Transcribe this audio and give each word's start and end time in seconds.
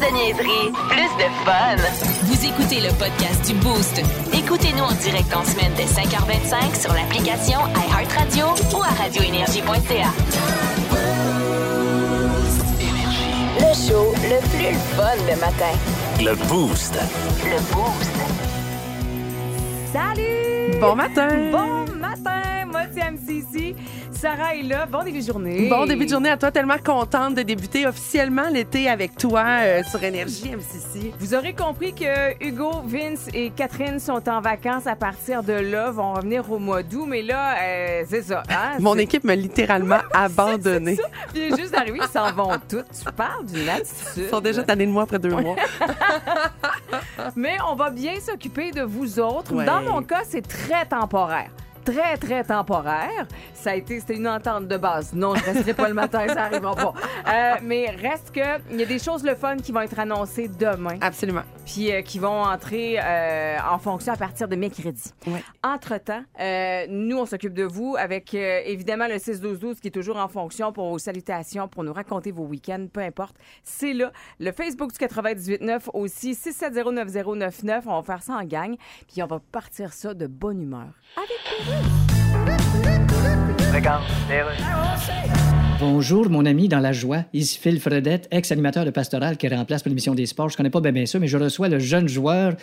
de 0.00 0.14
niaiserie, 0.14 0.72
plus 0.88 1.12
de 1.18 1.28
fun. 1.44 1.76
Vous 2.24 2.44
écoutez 2.46 2.80
le 2.80 2.88
podcast 2.94 3.46
du 3.46 3.54
Boost. 3.58 4.00
Écoutez-nous 4.32 4.82
en 4.82 4.92
direct 4.92 5.34
en 5.36 5.44
semaine 5.44 5.72
dès 5.76 5.84
5h25 5.84 6.80
sur 6.80 6.92
l'application 6.94 7.58
iHeartRadio 7.76 8.46
ou 8.74 8.82
à 8.82 8.88
radioénergie.ca. 9.02 10.10
Le 13.58 13.74
show 13.74 14.14
le 14.22 14.40
plus 14.48 14.74
fun 14.96 15.16
le 15.28 15.38
matin. 15.38 15.74
Le 16.18 16.34
Boost. 16.48 16.94
Le 17.44 17.60
Boost. 17.74 18.16
Salut! 19.92 20.78
Bon 20.80 20.94
matin! 20.94 21.28
Bon 21.52 21.84
matin! 21.98 22.49
C'est 22.92 23.10
MCC. 23.10 23.76
Sarah 24.12 24.54
est 24.56 24.62
là. 24.62 24.86
Bon 24.86 25.02
début 25.04 25.20
de 25.20 25.24
journée. 25.26 25.68
Bon 25.68 25.86
début 25.86 26.04
de 26.06 26.10
journée 26.10 26.30
à 26.30 26.36
toi, 26.36 26.50
tellement 26.50 26.78
contente 26.84 27.34
de 27.34 27.42
débuter 27.42 27.86
officiellement 27.86 28.48
l'été 28.50 28.88
avec 28.88 29.16
toi 29.16 29.44
euh, 29.60 29.82
sur 29.84 30.02
Énergie 30.02 30.50
MCC. 30.54 31.12
Vous 31.18 31.34
aurez 31.34 31.54
compris 31.54 31.94
que 31.94 32.44
Hugo, 32.44 32.82
Vince 32.84 33.28
et 33.32 33.50
Catherine 33.50 33.98
sont 34.00 34.28
en 34.28 34.40
vacances 34.40 34.86
à 34.86 34.96
partir 34.96 35.42
de 35.42 35.52
là, 35.52 35.90
vont 35.90 36.14
revenir 36.14 36.50
au 36.50 36.58
mois 36.58 36.82
d'août, 36.82 37.06
mais 37.08 37.22
là, 37.22 37.54
euh, 37.62 38.02
c'est 38.08 38.22
ça. 38.22 38.42
hein, 38.50 38.76
Mon 38.80 38.96
équipe 38.98 39.24
m'a 39.24 39.36
littéralement 39.36 40.00
abandonné. 40.12 40.96
c'est 40.96 41.02
ça. 41.02 41.08
Puis 41.32 41.56
juste 41.56 41.72
d'arriver, 41.72 42.00
ils 42.02 42.08
s'en 42.08 42.32
vont 42.32 42.52
tous. 42.68 42.82
Tu 43.04 43.12
parles 43.12 43.46
d'une 43.46 43.68
attitude. 43.68 44.24
Ils 44.24 44.28
sont 44.28 44.40
déjà 44.40 44.62
tannés 44.62 44.86
de 44.86 44.90
moi 44.92 45.04
après 45.04 45.18
deux 45.18 45.30
mois. 45.30 45.56
Mais 47.36 47.56
on 47.70 47.74
va 47.74 47.90
bien 47.90 48.18
s'occuper 48.20 48.70
de 48.72 48.82
vous 48.82 49.20
autres. 49.20 49.54
Ouais. 49.54 49.64
Dans 49.64 49.80
mon 49.82 50.02
cas, 50.02 50.22
c'est 50.28 50.46
très 50.46 50.84
temporaire. 50.86 51.50
Très, 51.84 52.16
très 52.16 52.44
temporaire. 52.44 53.26
Ça 53.54 53.70
a 53.70 53.74
été, 53.74 54.00
c'était 54.00 54.16
une 54.16 54.28
entente 54.28 54.68
de 54.68 54.76
base. 54.76 55.12
Non, 55.12 55.34
je 55.34 55.44
resterai 55.44 55.74
pas 55.74 55.88
le 55.88 55.94
matin, 55.94 56.26
ça 56.28 56.44
arrivera 56.44 56.74
pas. 56.74 56.94
Euh, 57.28 57.54
mais 57.62 57.90
reste 57.90 58.30
que, 58.32 58.60
il 58.70 58.80
y 58.80 58.82
a 58.82 58.86
des 58.86 58.98
choses 58.98 59.24
le 59.24 59.34
fun 59.34 59.56
qui 59.56 59.72
vont 59.72 59.80
être 59.80 59.98
annoncées 59.98 60.48
demain, 60.48 60.96
Absolument. 61.00 61.42
Puis 61.72 61.92
euh, 61.92 62.02
qui 62.02 62.18
vont 62.18 62.42
entrer 62.42 62.98
euh, 63.00 63.58
en 63.70 63.78
fonction 63.78 64.12
à 64.12 64.16
partir 64.16 64.48
de 64.48 64.56
mercredi. 64.56 65.12
Ouais. 65.26 65.42
Entre-temps, 65.62 66.22
euh, 66.40 66.86
nous, 66.88 67.18
on 67.18 67.26
s'occupe 67.26 67.54
de 67.54 67.62
vous 67.64 67.96
avec 67.98 68.34
euh, 68.34 68.60
évidemment 68.64 69.06
le 69.06 69.16
6-12-12 69.16 69.80
qui 69.80 69.88
est 69.88 69.92
toujours 69.92 70.16
en 70.16 70.28
fonction 70.28 70.72
pour 70.72 70.88
vos 70.90 70.98
salutations, 70.98 71.68
pour 71.68 71.84
nous 71.84 71.92
raconter 71.92 72.32
vos 72.32 72.44
week-ends, 72.44 72.86
peu 72.92 73.00
importe. 73.00 73.36
C'est 73.62 73.92
là. 73.92 74.12
Le 74.38 74.52
Facebook 74.52 74.92
du 74.92 74.98
98.9 74.98 75.90
aussi, 75.94 76.32
6709099. 76.32 77.82
On 77.86 78.00
va 78.00 78.02
faire 78.02 78.22
ça 78.22 78.34
en 78.34 78.44
gang, 78.44 78.74
puis 79.12 79.22
on 79.22 79.26
va 79.26 79.40
partir 79.52 79.92
ça 79.92 80.14
de 80.14 80.26
bonne 80.26 80.60
humeur. 80.62 80.88
Bonjour, 85.80 86.28
mon 86.28 86.44
ami 86.44 86.68
dans 86.68 86.78
la 86.78 86.92
joie. 86.92 87.24
Ici 87.32 87.58
Phil 87.58 87.80
Fredette, 87.80 88.28
ex-animateur 88.30 88.84
de 88.84 88.90
Pastoral 88.90 89.38
qui 89.38 89.48
remplace 89.48 89.82
pour 89.82 89.88
l'émission 89.88 90.14
des 90.14 90.26
sports. 90.26 90.50
Je 90.50 90.56
connais 90.58 90.68
pas 90.68 90.82
bien, 90.82 90.92
bien 90.92 91.06
ça, 91.06 91.18
mais 91.18 91.26
je 91.26 91.38
reçois 91.38 91.70
le 91.70 91.78
jeune 91.78 92.06
joueur 92.06 92.54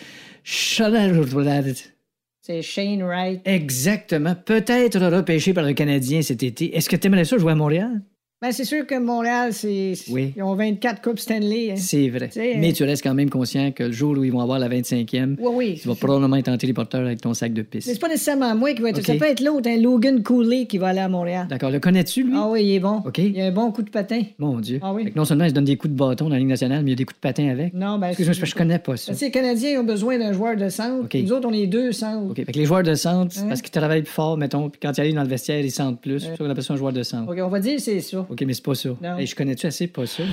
C'est 2.41 2.61
Shane 2.61 3.01
Wright. 3.01 3.41
Exactement. 3.43 4.35
Peut-être 4.35 4.99
repêché 4.99 5.55
par 5.55 5.63
le 5.63 5.73
Canadien 5.73 6.21
cet 6.21 6.43
été. 6.43 6.77
Est-ce 6.77 6.87
que 6.89 6.95
tu 6.95 7.07
aimerais 7.07 7.25
ça 7.25 7.39
jouer 7.39 7.53
à 7.53 7.55
Montréal? 7.55 8.01
Ben, 8.39 8.51
c'est 8.51 8.65
sûr 8.65 8.85
que 8.85 8.93
Montréal, 8.99 9.51
c'est. 9.51 9.93
Oui. 10.11 10.31
Ils 10.37 10.43
ont 10.43 10.53
24 10.53 11.01
Coupes 11.01 11.17
Stanley. 11.17 11.71
hein. 11.71 11.75
C'est 11.75 12.07
vrai. 12.09 12.29
C'est- 12.31 12.53
Mais 12.59 12.71
tu 12.71 12.83
restes 12.83 13.01
quand 13.01 13.15
même 13.15 13.31
conscient 13.31 13.71
que 13.71 13.85
le 13.85 13.91
jour 13.91 14.15
où 14.15 14.23
ils 14.23 14.31
vont 14.31 14.41
avoir 14.41 14.59
la 14.59 14.67
25e, 14.69 15.37
Oui, 15.39 15.49
oui. 15.55 15.79
tu 15.81 15.87
vas 15.87 15.95
probablement 15.95 16.35
être 16.35 16.47
en 16.49 16.55
téléporteur 16.55 17.01
avec 17.01 17.19
ton 17.19 17.33
sac 17.33 17.51
de 17.51 17.61
Mais 17.61 17.67
piste. 17.67 17.89
c'est 17.91 17.99
pas 17.99 18.07
nécessairement 18.09 18.53
moi 18.55 18.75
qui 18.75 18.83
va 18.83 18.89
être. 18.91 19.03
Ça 19.03 19.15
peut 19.15 19.25
être 19.25 19.41
l'autre, 19.43 19.67
un 19.67 19.77
Logan 19.77 20.21
Cooley 20.21 20.67
qui 20.67 20.77
va 20.77 20.89
aller 20.89 20.99
à 20.99 21.09
Montréal. 21.09 21.47
D'accord. 21.49 21.71
Le 21.71 21.79
connais-tu, 21.79 22.25
lui? 22.25 22.33
Ah 22.35 22.47
oui, 22.47 22.63
il 22.63 22.73
est 22.75 22.79
bon. 22.79 23.01
OK. 23.07 23.17
Il 23.17 23.41
a 23.41 23.47
un 23.47 23.51
bon 23.51 23.71
coup 23.71 23.81
de 23.81 23.89
patin. 23.89 24.21
Mon 24.37 24.59
Dieu. 24.59 24.77
Ah 24.83 24.93
oui. 24.93 25.05
Fait 25.05 25.11
que 25.11 25.17
non 25.17 25.25
seulement 25.25 25.45
il 25.45 25.49
se 25.49 25.55
donne 25.55 25.65
des 25.65 25.75
coups 25.75 25.91
de 25.93 25.97
bâton 25.97 26.25
dans 26.25 26.33
la 26.33 26.37
Ligue 26.37 26.47
nationale, 26.49 26.83
mais 26.83 26.91
il 26.91 26.93
y 26.93 26.93
a 26.93 26.97
des 26.97 27.05
coups 27.05 27.17
de 27.17 27.21
patin 27.27 27.47
avec. 27.49 27.73
Non, 27.73 27.97
ben. 27.97 28.13
Parce 28.15 28.17
que 28.39 28.45
je 28.45 28.53
connais 28.55 28.77
pas 28.77 28.97
ça. 28.97 29.13
Ben, 29.13 29.15
tu 29.15 29.19
sais, 29.19 29.25
les 29.25 29.31
Canadiens 29.31 29.81
ont 29.81 29.83
besoin 29.83 30.19
d'un 30.19 30.33
joueur 30.33 30.55
de 30.55 30.69
centre. 30.69 31.05
OK. 31.05 31.15
Nous 31.15 31.31
autres, 31.31 31.47
on 31.49 31.53
est 31.53 31.65
deux 31.65 31.91
centres. 31.91 32.29
OK. 32.29 32.35
Fait 32.45 32.51
que 32.51 32.59
les 32.59 32.65
joueurs 32.65 32.83
de 32.83 32.93
centre, 32.93 33.35
Hein? 33.39 33.45
parce 33.47 33.63
qu'ils 33.63 33.71
travaillent 33.71 34.03
plus 34.03 34.11
fort, 34.13 34.37
mettons, 34.37 34.69
puis 34.69 34.79
quand 34.79 34.91
ils 34.95 35.01
arrivent 35.01 35.15
dans 35.15 35.23
le 35.23 35.27
vestiaire, 35.27 35.59
ils 35.59 35.71
sentent 35.71 35.99
plus. 36.01 36.19
C'est 36.19 36.27
pour 36.27 36.37
ça 36.37 36.43
qu'on 36.43 36.49
appelle 36.51 36.63
ça 36.63 36.73
un 36.75 36.77
joueur 36.77 36.93
de 36.93 37.01
centre. 37.01 37.31
OK, 37.31 37.39
on 37.41 37.47
va 37.49 37.59
dire 37.59 37.79
c'est 37.79 37.99
ça. 38.01 38.26
OK, 38.29 38.41
mais 38.45 38.53
c'est 38.53 38.63
pas 38.63 38.75
ça. 38.75 38.89
Hey, 39.17 39.25
je 39.25 39.35
connais-tu 39.35 39.67
assez 39.67 39.87
pas 39.87 40.05
ça? 40.05 40.23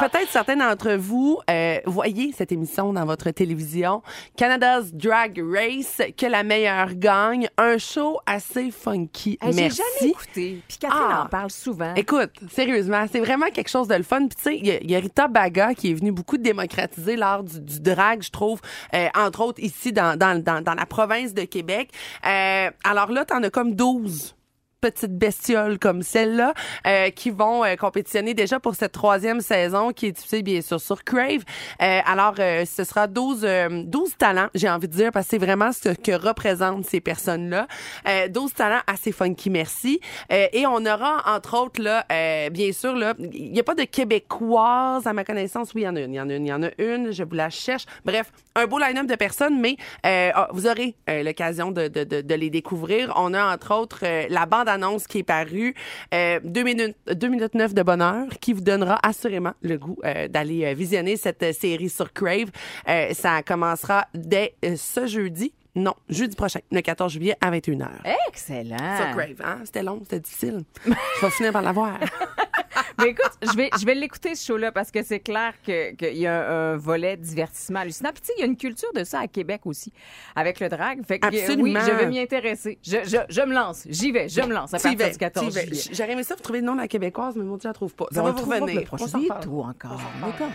Peut-être 0.00 0.28
certains 0.30 0.54
d'entre 0.56 0.92
vous 0.92 1.40
euh, 1.50 1.78
voyez 1.86 2.30
cette 2.36 2.52
émission 2.52 2.92
dans 2.92 3.04
votre 3.04 3.30
télévision, 3.32 4.02
Canada's 4.36 4.92
Drag 4.92 5.42
Race, 5.52 6.00
que 6.16 6.26
la 6.26 6.44
meilleure 6.44 6.94
gagne, 6.94 7.48
un 7.56 7.78
show 7.78 8.18
assez 8.24 8.70
funky. 8.70 9.38
Hey, 9.42 9.52
J'ai 9.52 9.62
Merci. 9.62 9.82
jamais 10.00 10.10
écouté. 10.12 10.62
Puis 10.68 10.78
Catherine 10.78 11.02
Ah. 11.10 11.22
en 11.24 11.28
parle 11.28 11.50
souvent. 11.50 11.94
Écoute, 11.96 12.30
sérieusement, 12.52 13.06
c'est 13.10 13.18
vraiment 13.18 13.46
quelque 13.52 13.70
chose 13.70 13.88
de 13.88 13.94
le 13.96 14.04
fun. 14.04 14.28
Puis 14.28 14.36
tu 14.36 14.42
sais, 14.42 14.56
il 14.58 14.66
y 14.66 14.70
a- 14.70 14.80
il 14.80 14.90
y, 14.90 14.94
a 14.94 15.00
Rita 15.00 15.26
Baga 15.26 15.74
qui 15.74 15.90
est 15.90 15.94
venue 15.94 16.12
beaucoup 16.12 16.36
démocratiser 16.36 17.16
l'art 17.16 17.42
du, 17.42 17.58
du 17.60 17.80
drag, 17.80 18.22
je 18.22 18.30
trouve, 18.30 18.60
euh, 18.94 19.08
entre 19.16 19.40
autres 19.40 19.60
ici 19.60 19.92
dans, 19.92 20.16
dans, 20.16 20.40
dans, 20.40 20.62
dans 20.62 20.74
la 20.74 20.86
province 20.86 21.34
de 21.34 21.42
Québec. 21.42 21.90
Euh, 22.24 22.70
alors 22.84 23.10
là, 23.10 23.24
t'en 23.24 23.42
as 23.42 23.50
comme 23.50 23.74
12 23.74 24.36
petites 24.80 25.16
bestioles 25.16 25.78
comme 25.78 26.02
celle-là 26.02 26.54
euh, 26.86 27.10
qui 27.10 27.30
vont 27.30 27.64
euh, 27.64 27.74
compétitionner 27.76 28.34
déjà 28.34 28.60
pour 28.60 28.74
cette 28.74 28.92
troisième 28.92 29.40
saison 29.40 29.92
qui 29.92 30.06
est 30.06 30.12
diffusée 30.12 30.42
bien 30.42 30.60
sûr 30.60 30.80
sur 30.80 31.04
Crave. 31.04 31.42
Euh, 31.82 32.00
alors 32.06 32.34
euh, 32.38 32.64
ce 32.64 32.84
sera 32.84 33.06
12 33.06 33.40
euh, 33.44 33.82
12 33.84 34.16
talents, 34.16 34.48
j'ai 34.54 34.68
envie 34.68 34.88
de 34.88 34.92
dire 34.92 35.10
parce 35.12 35.26
que 35.26 35.30
c'est 35.30 35.38
vraiment 35.38 35.72
ce 35.72 35.90
que 35.90 36.12
représentent 36.12 36.84
ces 36.84 37.00
personnes-là. 37.00 37.66
Euh, 38.06 38.28
12 38.28 38.54
talents 38.54 38.82
assez 38.86 39.12
funky, 39.12 39.50
merci. 39.50 40.00
Euh, 40.32 40.46
et 40.52 40.66
on 40.66 40.84
aura 40.86 41.22
entre 41.26 41.58
autres 41.58 41.82
là 41.82 42.04
euh, 42.12 42.50
bien 42.50 42.72
sûr 42.72 42.94
là, 42.94 43.14
il 43.32 43.52
n'y 43.52 43.60
a 43.60 43.64
pas 43.64 43.74
de 43.74 43.84
québécoises 43.84 45.06
à 45.06 45.12
ma 45.12 45.24
connaissance. 45.24 45.74
Oui, 45.74 45.82
il 45.82 45.84
y 45.84 45.88
en 45.88 45.96
a 45.96 46.00
une, 46.00 46.14
il 46.14 46.16
y 46.16 46.20
en 46.20 46.30
a 46.30 46.34
une, 46.34 46.46
il 46.46 46.50
y 46.50 46.52
en 46.52 46.62
a 46.62 46.70
une, 46.78 47.12
je 47.12 47.24
vous 47.24 47.34
la 47.34 47.50
cherche. 47.50 47.84
Bref, 48.04 48.30
un 48.54 48.66
beau 48.66 48.78
line-up 48.78 49.06
de 49.06 49.14
personnes 49.14 49.58
mais 49.60 49.76
euh, 50.06 50.30
ah, 50.34 50.48
vous 50.52 50.66
aurez 50.66 50.94
euh, 51.08 51.22
l'occasion 51.22 51.70
de, 51.70 51.88
de, 51.88 52.04
de, 52.04 52.20
de 52.20 52.34
les 52.34 52.50
découvrir. 52.50 53.12
On 53.16 53.34
a 53.34 53.54
entre 53.54 53.74
autres 53.74 54.00
euh, 54.04 54.26
la 54.28 54.46
bande-annonce 54.68 55.06
qui 55.06 55.18
est 55.18 55.22
parue, 55.22 55.74
euh, 56.14 56.40
2 56.44 56.62
minutes, 56.62 56.96
2 57.06 57.28
minutes 57.28 57.54
9 57.54 57.74
de 57.74 57.82
bonheur, 57.82 58.26
qui 58.40 58.52
vous 58.52 58.60
donnera 58.60 58.98
assurément 59.02 59.52
le 59.62 59.78
goût 59.78 59.98
euh, 60.04 60.28
d'aller 60.28 60.64
euh, 60.64 60.74
visionner 60.74 61.16
cette 61.16 61.42
euh, 61.42 61.52
série 61.52 61.88
sur 61.88 62.12
Crave. 62.12 62.50
Euh, 62.88 63.12
ça 63.14 63.42
commencera 63.42 64.06
dès 64.14 64.54
ce 64.76 65.06
jeudi. 65.06 65.52
Non, 65.74 65.94
jeudi 66.08 66.34
prochain, 66.34 66.60
le 66.72 66.80
14 66.80 67.12
juillet 67.12 67.36
à 67.40 67.50
21h. 67.50 67.88
Excellent. 68.28 68.76
Sur 68.96 69.16
Crave, 69.16 69.40
hein? 69.44 69.60
C'était 69.64 69.82
long, 69.82 70.00
c'était 70.02 70.20
difficile. 70.20 70.62
Je 70.84 71.26
vais 71.26 71.30
finir 71.30 71.52
par 71.52 71.62
l'avoir. 71.62 71.98
Mais 72.98 73.10
écoute, 73.10 73.30
je 73.42 73.56
vais, 73.56 73.70
je 73.78 73.84
vais 73.86 73.94
l'écouter 73.94 74.34
ce 74.34 74.44
show-là 74.46 74.72
parce 74.72 74.90
que 74.90 75.02
c'est 75.02 75.20
clair 75.20 75.52
que- 75.66 75.92
qu'il 75.94 76.16
y 76.18 76.26
a 76.26 76.34
un, 76.50 76.72
un 76.72 76.76
volet 76.76 77.16
divertissement 77.16 77.80
hallucinant. 77.80 78.10
Puis 78.12 78.22
tu 78.22 78.26
sais, 78.28 78.32
il 78.38 78.40
y 78.40 78.42
a 78.42 78.46
une 78.46 78.56
culture 78.56 78.92
de 78.94 79.04
ça 79.04 79.20
à 79.20 79.28
Québec 79.28 79.60
aussi, 79.66 79.92
avec 80.34 80.60
le 80.60 80.68
drag. 80.68 81.00
Fait 81.06 81.18
que 81.18 81.26
euh, 81.26 81.30
oui, 81.30 81.40
Absolument. 81.40 81.80
je 81.86 81.90
vais 81.92 82.06
m'y 82.06 82.18
intéresser. 82.20 82.78
Je, 82.82 82.96
je, 83.04 83.16
je 83.28 83.40
me 83.42 83.54
lance. 83.54 83.84
J'y 83.88 84.10
vais, 84.12 84.28
je 84.28 84.40
me 84.40 84.52
lance 84.52 84.74
à 84.74 84.78
partir 84.78 84.98
vas, 84.98 85.10
du 85.10 85.18
14 85.18 85.46
tu 85.46 85.52
y 85.52 85.54
vas. 85.54 85.66
juillet. 85.66 85.82
J'aurais 85.92 86.12
aimé 86.12 86.22
ça 86.24 86.34
vous 86.34 86.42
trouver 86.42 86.60
le 86.60 86.66
nom 86.66 86.74
de 86.74 86.80
la 86.80 86.88
québécoise, 86.88 87.34
mais 87.36 87.44
mon 87.44 87.56
Dieu, 87.56 87.60
je 87.64 87.68
la 87.68 87.74
trouve 87.74 87.94
pas. 87.94 88.06
Ça 88.10 88.20
on 88.20 88.24
va 88.24 88.30
vous 88.32 88.50
revenir. 88.50 88.80
le 88.80 88.86
prochain. 88.86 89.04
On 89.04 89.08
s'en 89.08 89.40
tout 89.40 89.60
encore. 89.60 90.00
On 90.22 90.28
est 90.28 90.36
correct. 90.38 90.54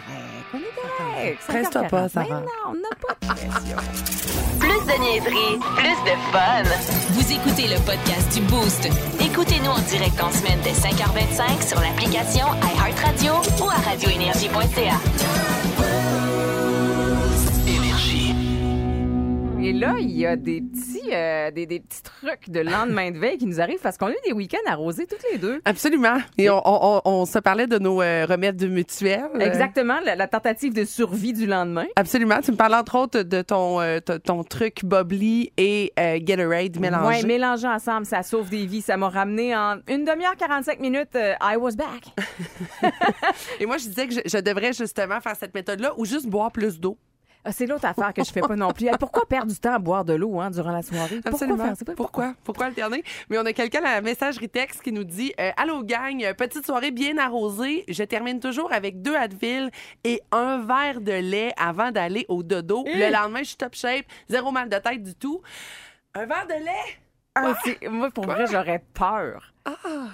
On 0.53 0.57
est 0.57 0.61
correct. 1.21 1.39
Presse-toi 1.47 1.83
pas, 1.83 2.07
5h40. 2.07 2.09
Sarah. 2.09 2.25
Mais 2.41 2.45
non, 2.45 2.69
on 2.69 2.73
n'a 2.73 2.89
pas 2.99 3.13
de 3.13 3.39
pression. 3.41 3.77
Plus 4.59 4.69
de 4.69 4.99
niaiserie, 5.01 5.59
plus 5.75 6.11
de 6.11 6.15
fun. 6.31 6.63
Vous 7.11 7.31
écoutez 7.31 7.67
le 7.67 7.79
podcast 7.85 8.33
du 8.33 8.41
Boost. 8.47 8.87
Écoutez-nous 9.21 9.69
en 9.71 9.79
direct 9.79 10.21
en 10.21 10.31
semaine 10.31 10.59
dès 10.63 10.71
5h25 10.71 11.67
sur 11.67 11.79
l'application 11.81 12.32
iHeartRadio 12.41 13.33
ou 13.61 13.69
à 13.69 13.75
radioénergie.ca. 13.75 15.92
Et 19.65 19.71
là, 19.71 19.95
il 19.97 20.11
y 20.11 20.25
a 20.25 20.35
des 20.35 20.59
petits, 20.59 21.13
euh, 21.13 21.49
des, 21.49 21.65
des 21.65 21.79
petits 21.79 22.03
trucs 22.03 22.49
de 22.49 22.59
lendemain 22.59 23.11
de 23.11 23.17
veille 23.17 23.37
qui 23.37 23.45
nous 23.45 23.61
arrivent 23.61 23.79
parce 23.81 23.97
qu'on 23.97 24.07
a 24.07 24.11
eu 24.11 24.17
des 24.25 24.33
week-ends 24.33 24.57
arrosés 24.69 25.07
toutes 25.07 25.23
les 25.31 25.37
deux. 25.37 25.61
Absolument. 25.63 26.17
Et 26.37 26.49
on, 26.49 26.61
on, 26.65 27.01
on, 27.05 27.25
se 27.25 27.39
parlait 27.39 27.65
de 27.65 27.79
nos 27.79 28.01
euh, 28.01 28.25
remèdes 28.25 28.61
mutuels. 28.69 29.29
Exactement, 29.39 30.01
la, 30.03 30.17
la 30.17 30.27
tentative 30.27 30.73
de 30.73 30.83
survie 30.83 31.31
du 31.31 31.45
lendemain. 31.45 31.85
Absolument. 31.95 32.41
Tu 32.43 32.51
me 32.51 32.57
parles 32.57 32.75
entre 32.75 32.97
autres 32.97 33.21
de 33.21 33.41
ton, 33.41 33.79
euh, 33.79 33.99
ton, 34.01 34.43
truc 34.43 34.83
Bubbly 34.83 35.53
et 35.55 35.93
euh, 35.97 36.19
Gatorade 36.21 36.77
mélangé. 36.81 37.21
Oui, 37.21 37.25
mélangés 37.25 37.69
ensemble, 37.69 38.05
ça 38.05 38.21
sauve 38.21 38.49
des 38.49 38.65
vies. 38.65 38.81
Ça 38.81 38.97
m'a 38.97 39.07
ramené 39.07 39.55
en 39.55 39.77
une 39.87 40.03
demi-heure, 40.03 40.35
45 40.35 40.81
minutes. 40.81 41.15
euh, 41.15 41.35
I 41.41 41.55
was 41.55 41.77
back. 41.77 42.11
Et 43.61 43.65
moi, 43.65 43.77
je 43.77 43.87
disais 43.87 44.09
que 44.09 44.13
je, 44.13 44.19
je 44.25 44.37
devrais 44.39 44.73
justement 44.73 45.21
faire 45.21 45.37
cette 45.37 45.55
méthode-là 45.55 45.93
ou 45.95 46.03
juste 46.03 46.27
boire 46.27 46.51
plus 46.51 46.81
d'eau. 46.81 46.97
Ah, 47.45 47.51
c'est 47.51 47.65
l'autre 47.65 47.85
affaire 47.85 48.13
que 48.13 48.23
je 48.23 48.31
fais 48.31 48.39
pas 48.41 48.55
non 48.55 48.71
plus. 48.71 48.87
Pourquoi 48.99 49.25
perdre 49.25 49.51
du 49.51 49.59
temps 49.59 49.73
à 49.73 49.79
boire 49.79 50.05
de 50.05 50.13
l'eau 50.13 50.39
hein, 50.39 50.49
durant 50.49 50.71
la 50.71 50.81
soirée? 50.81 51.19
Absolument. 51.25 51.55
Pourquoi 51.57 51.65
faire? 51.65 51.73
C'est 51.77 51.85
pas- 51.85 51.93
Pourquoi? 51.95 52.33
Pourquoi 52.43 52.65
alterner? 52.67 53.03
Mais 53.29 53.37
on 53.37 53.45
a 53.45 53.51
quelqu'un 53.53 53.79
à 53.83 53.95
la 53.95 54.01
messagerie 54.01 54.47
texte 54.49 54.81
qui 54.81 54.91
nous 54.91 55.03
dit 55.03 55.33
euh, 55.39 55.51
Allô, 55.57 55.83
gang, 55.83 56.33
petite 56.37 56.65
soirée 56.65 56.91
bien 56.91 57.17
arrosée. 57.17 57.83
Je 57.89 58.03
termine 58.03 58.39
toujours 58.39 58.71
avec 58.71 59.01
deux 59.01 59.15
Advil 59.15 59.69
et 60.03 60.21
un 60.31 60.65
verre 60.65 61.01
de 61.01 61.11
lait 61.11 61.51
avant 61.57 61.91
d'aller 61.91 62.25
au 62.29 62.43
dodo. 62.43 62.85
Le 62.85 63.11
lendemain, 63.11 63.39
je 63.39 63.49
suis 63.49 63.57
top 63.57 63.75
shape, 63.75 64.05
zéro 64.29 64.51
mal 64.51 64.69
de 64.69 64.77
tête 64.77 65.03
du 65.03 65.13
tout. 65.15 65.41
Un 66.15 66.25
verre 66.25 66.47
de 66.47 66.53
lait? 66.63 66.97
Ah, 67.35 67.55
moi, 67.89 68.11
pour 68.11 68.25
vrai, 68.25 68.45
j'aurais 68.49 68.83
peur. 68.93 69.53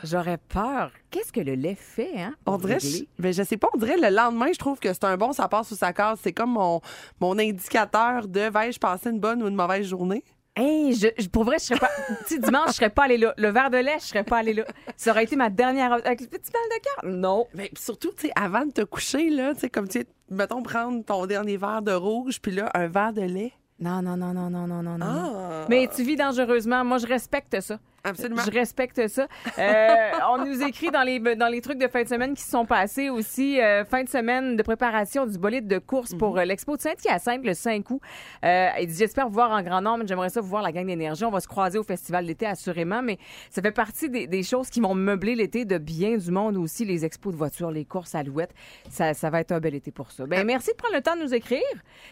J'aurais 0.03 0.37
peur. 0.37 0.91
Qu'est-ce 1.11 1.33
que 1.33 1.41
le 1.41 1.53
lait 1.53 1.75
fait, 1.75 2.17
hein? 2.17 2.35
On 2.45 2.57
dirait, 2.57 2.79
je, 2.79 3.03
ben, 3.17 3.33
je 3.33 3.43
sais 3.43 3.57
pas, 3.57 3.67
on 3.73 3.77
dirait 3.77 3.97
le 3.97 4.15
lendemain, 4.15 4.47
je 4.53 4.57
trouve 4.57 4.79
que 4.79 4.93
c'est 4.93 5.03
un 5.03 5.17
bon, 5.17 5.33
ça 5.33 5.47
passe 5.49 5.71
ou 5.71 5.75
ça 5.75 5.91
casse. 5.91 6.19
C'est 6.21 6.33
comme 6.33 6.53
mon, 6.53 6.81
mon 7.19 7.37
indicateur 7.37 8.27
de 8.27 8.41
vais-je 8.41 8.79
passer 8.79 9.09
une 9.09 9.19
bonne 9.19 9.43
ou 9.43 9.47
une 9.47 9.55
mauvaise 9.55 9.87
journée? 9.87 10.23
Hey, 10.55 10.93
je, 10.93 11.27
pour 11.29 11.43
vrai, 11.43 11.57
je 11.59 11.65
serais 11.65 11.79
pas. 11.79 11.89
tu 12.27 12.39
dimanche, 12.39 12.69
je 12.69 12.73
serais 12.73 12.89
pas 12.89 13.03
allée 13.03 13.17
là. 13.17 13.33
Le 13.37 13.49
verre 13.49 13.69
de 13.69 13.77
lait, 13.77 13.97
je 13.99 14.05
serais 14.05 14.23
pas 14.23 14.37
allée 14.37 14.53
là. 14.53 14.65
Ça 14.97 15.11
aurait 15.11 15.23
été 15.23 15.35
ma 15.35 15.49
dernière. 15.49 15.93
Avec 15.93 16.21
le 16.21 16.27
petit 16.27 16.51
bal 16.51 16.61
de 16.69 16.81
cœur? 16.83 17.11
Non. 17.11 17.47
Puis 17.55 17.69
surtout, 17.77 18.11
tu 18.11 18.27
sais, 18.27 18.33
avant 18.35 18.65
de 18.65 18.71
te 18.71 18.81
coucher, 18.81 19.29
là, 19.29 19.53
tu 19.53 19.61
sais, 19.61 19.69
comme 19.69 19.87
tu 19.87 19.99
sais, 19.99 20.07
mettons, 20.29 20.61
prendre 20.61 21.03
ton 21.05 21.25
dernier 21.25 21.57
verre 21.57 21.81
de 21.81 21.93
rouge, 21.93 22.41
puis 22.41 22.51
là, 22.51 22.69
un 22.73 22.87
verre 22.87 23.13
de 23.13 23.21
lait. 23.21 23.53
Non, 23.79 24.01
non, 24.01 24.17
non, 24.17 24.33
non, 24.33 24.49
non, 24.49 24.67
non, 24.67 24.97
non. 24.97 25.01
Ah. 25.01 25.65
Mais 25.69 25.87
tu 25.87 26.03
vis 26.03 26.17
dangereusement. 26.17 26.83
Moi, 26.83 26.97
je 26.97 27.07
respecte 27.07 27.61
ça. 27.61 27.79
Absolument. 28.03 28.41
Je 28.45 28.51
respecte 28.51 29.07
ça. 29.07 29.27
Euh, 29.57 30.11
on 30.31 30.45
nous 30.45 30.61
écrit 30.63 30.89
dans 30.91 31.03
les, 31.03 31.19
dans 31.19 31.47
les 31.47 31.61
trucs 31.61 31.77
de 31.77 31.87
fin 31.87 32.03
de 32.03 32.07
semaine 32.07 32.33
qui 32.33 32.41
se 32.41 32.49
sont 32.51 32.65
passés 32.65 33.09
aussi. 33.09 33.59
euh, 33.59 33.83
fin 33.85 34.03
de 34.03 34.09
semaine 34.09 34.55
de 34.55 34.63
préparation 34.63 35.25
du 35.25 35.37
bolide 35.37 35.67
de 35.67 35.79
course 35.79 36.13
pour 36.13 36.33
Mhm. 36.33 36.39
euh, 36.39 36.45
l'expo 36.45 36.77
de 36.77 36.81
Saint-Hyacinthe 36.81 37.43
le 37.45 37.53
5 37.53 37.89
août. 37.89 38.01
Euh, 38.45 38.69
il 38.79 38.87
dit 38.87 38.95
J'espère 38.97 39.27
vous 39.27 39.33
voir 39.33 39.51
en 39.51 39.61
grand 39.61 39.81
nombre. 39.81 40.05
J'aimerais 40.07 40.29
ça 40.29 40.41
vous 40.41 40.47
voir 40.47 40.61
la 40.61 40.71
gang 40.71 40.85
d'énergie. 40.85 41.25
On 41.25 41.31
va 41.31 41.39
se 41.39 41.47
croiser 41.47 41.77
au 41.77 41.83
festival 41.83 42.25
d'été, 42.25 42.45
assurément. 42.45 43.01
Mais 43.01 43.17
ça 43.49 43.61
fait 43.61 43.71
partie 43.71 44.09
des, 44.09 44.27
des 44.27 44.43
choses 44.43 44.69
qui 44.69 44.79
vont 44.79 44.95
meubler 44.95 45.35
l'été 45.35 45.65
de 45.65 45.77
bien 45.77 46.17
du 46.17 46.31
monde 46.31 46.57
aussi. 46.57 46.85
Les 46.85 47.05
expos 47.05 47.33
de 47.33 47.37
voitures, 47.37 47.71
les 47.71 47.85
courses 47.85 48.15
à 48.15 48.23
louette. 48.23 48.53
Ça, 48.89 49.13
ça 49.13 49.29
va 49.29 49.41
être 49.41 49.51
un 49.51 49.59
bel 49.59 49.75
été 49.75 49.91
pour 49.91 50.11
ça. 50.11 50.23
Ah. 50.23 50.27
Ben, 50.27 50.45
merci 50.45 50.71
de 50.71 50.75
prendre 50.75 50.95
le 50.95 51.01
temps 51.01 51.15
de 51.15 51.21
nous 51.23 51.33
écrire. 51.33 51.59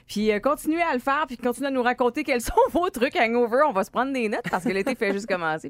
Puis 0.08 0.30
continuez 0.42 0.82
à 0.82 0.94
le 0.94 1.00
faire. 1.00 1.26
Puis 1.28 1.38
continuez 1.38 1.68
à 1.70 1.72
nous 1.72 1.84
raconter 1.84 2.24
quels 2.24 2.42
sont 2.42 2.54
vos 2.72 2.90
trucs 2.90 3.16
hangover. 3.16 3.62
On 3.68 3.72
va 3.74 3.84
se 3.84 3.92
prendre 3.92 4.12
des 4.14 4.28
notes 4.30 4.50
parce 4.50 4.64
que 4.64 4.70
l'été 4.70 4.96
fait 4.96 5.14
juste 5.14 5.28
commencer. 5.28 5.70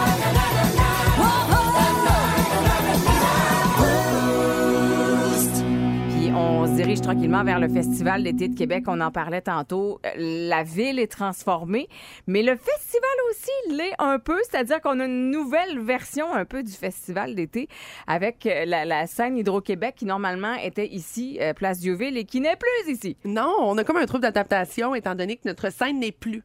Dirige 7.01 7.15
tranquillement 7.15 7.43
vers 7.43 7.59
le 7.59 7.67
Festival 7.67 8.23
d'été 8.23 8.47
de 8.47 8.57
Québec. 8.57 8.83
On 8.87 8.99
en 9.01 9.11
parlait 9.11 9.41
tantôt. 9.41 9.99
La 10.15 10.63
ville 10.63 10.99
est 10.99 11.11
transformée, 11.11 11.87
mais 12.27 12.43
le 12.43 12.55
festival 12.55 13.09
aussi 13.29 13.75
l'est 13.75 13.93
un 13.99 14.19
peu. 14.19 14.37
C'est-à-dire 14.49 14.81
qu'on 14.81 14.99
a 14.99 15.05
une 15.05 15.31
nouvelle 15.31 15.79
version 15.79 16.31
un 16.33 16.45
peu 16.45 16.63
du 16.63 16.71
festival 16.71 17.35
d'été 17.35 17.67
avec 18.07 18.45
euh, 18.45 18.65
la, 18.65 18.85
la 18.85 19.07
scène 19.07 19.37
Hydro-Québec 19.37 19.95
qui 19.97 20.05
normalement 20.05 20.53
était 20.55 20.87
ici, 20.87 21.37
euh, 21.41 21.53
Place 21.53 21.79
Dieuville, 21.79 22.17
et 22.17 22.25
qui 22.25 22.41
n'est 22.41 22.55
plus 22.55 22.93
ici. 22.93 23.17
Non, 23.25 23.53
on 23.59 23.77
a 23.77 23.83
comme 23.83 23.97
un 23.97 24.05
trouble 24.05 24.23
d'adaptation, 24.23 24.95
étant 24.95 25.15
donné 25.15 25.37
que 25.37 25.47
notre 25.47 25.71
scène 25.71 25.99
n'est 25.99 26.11
plus. 26.11 26.43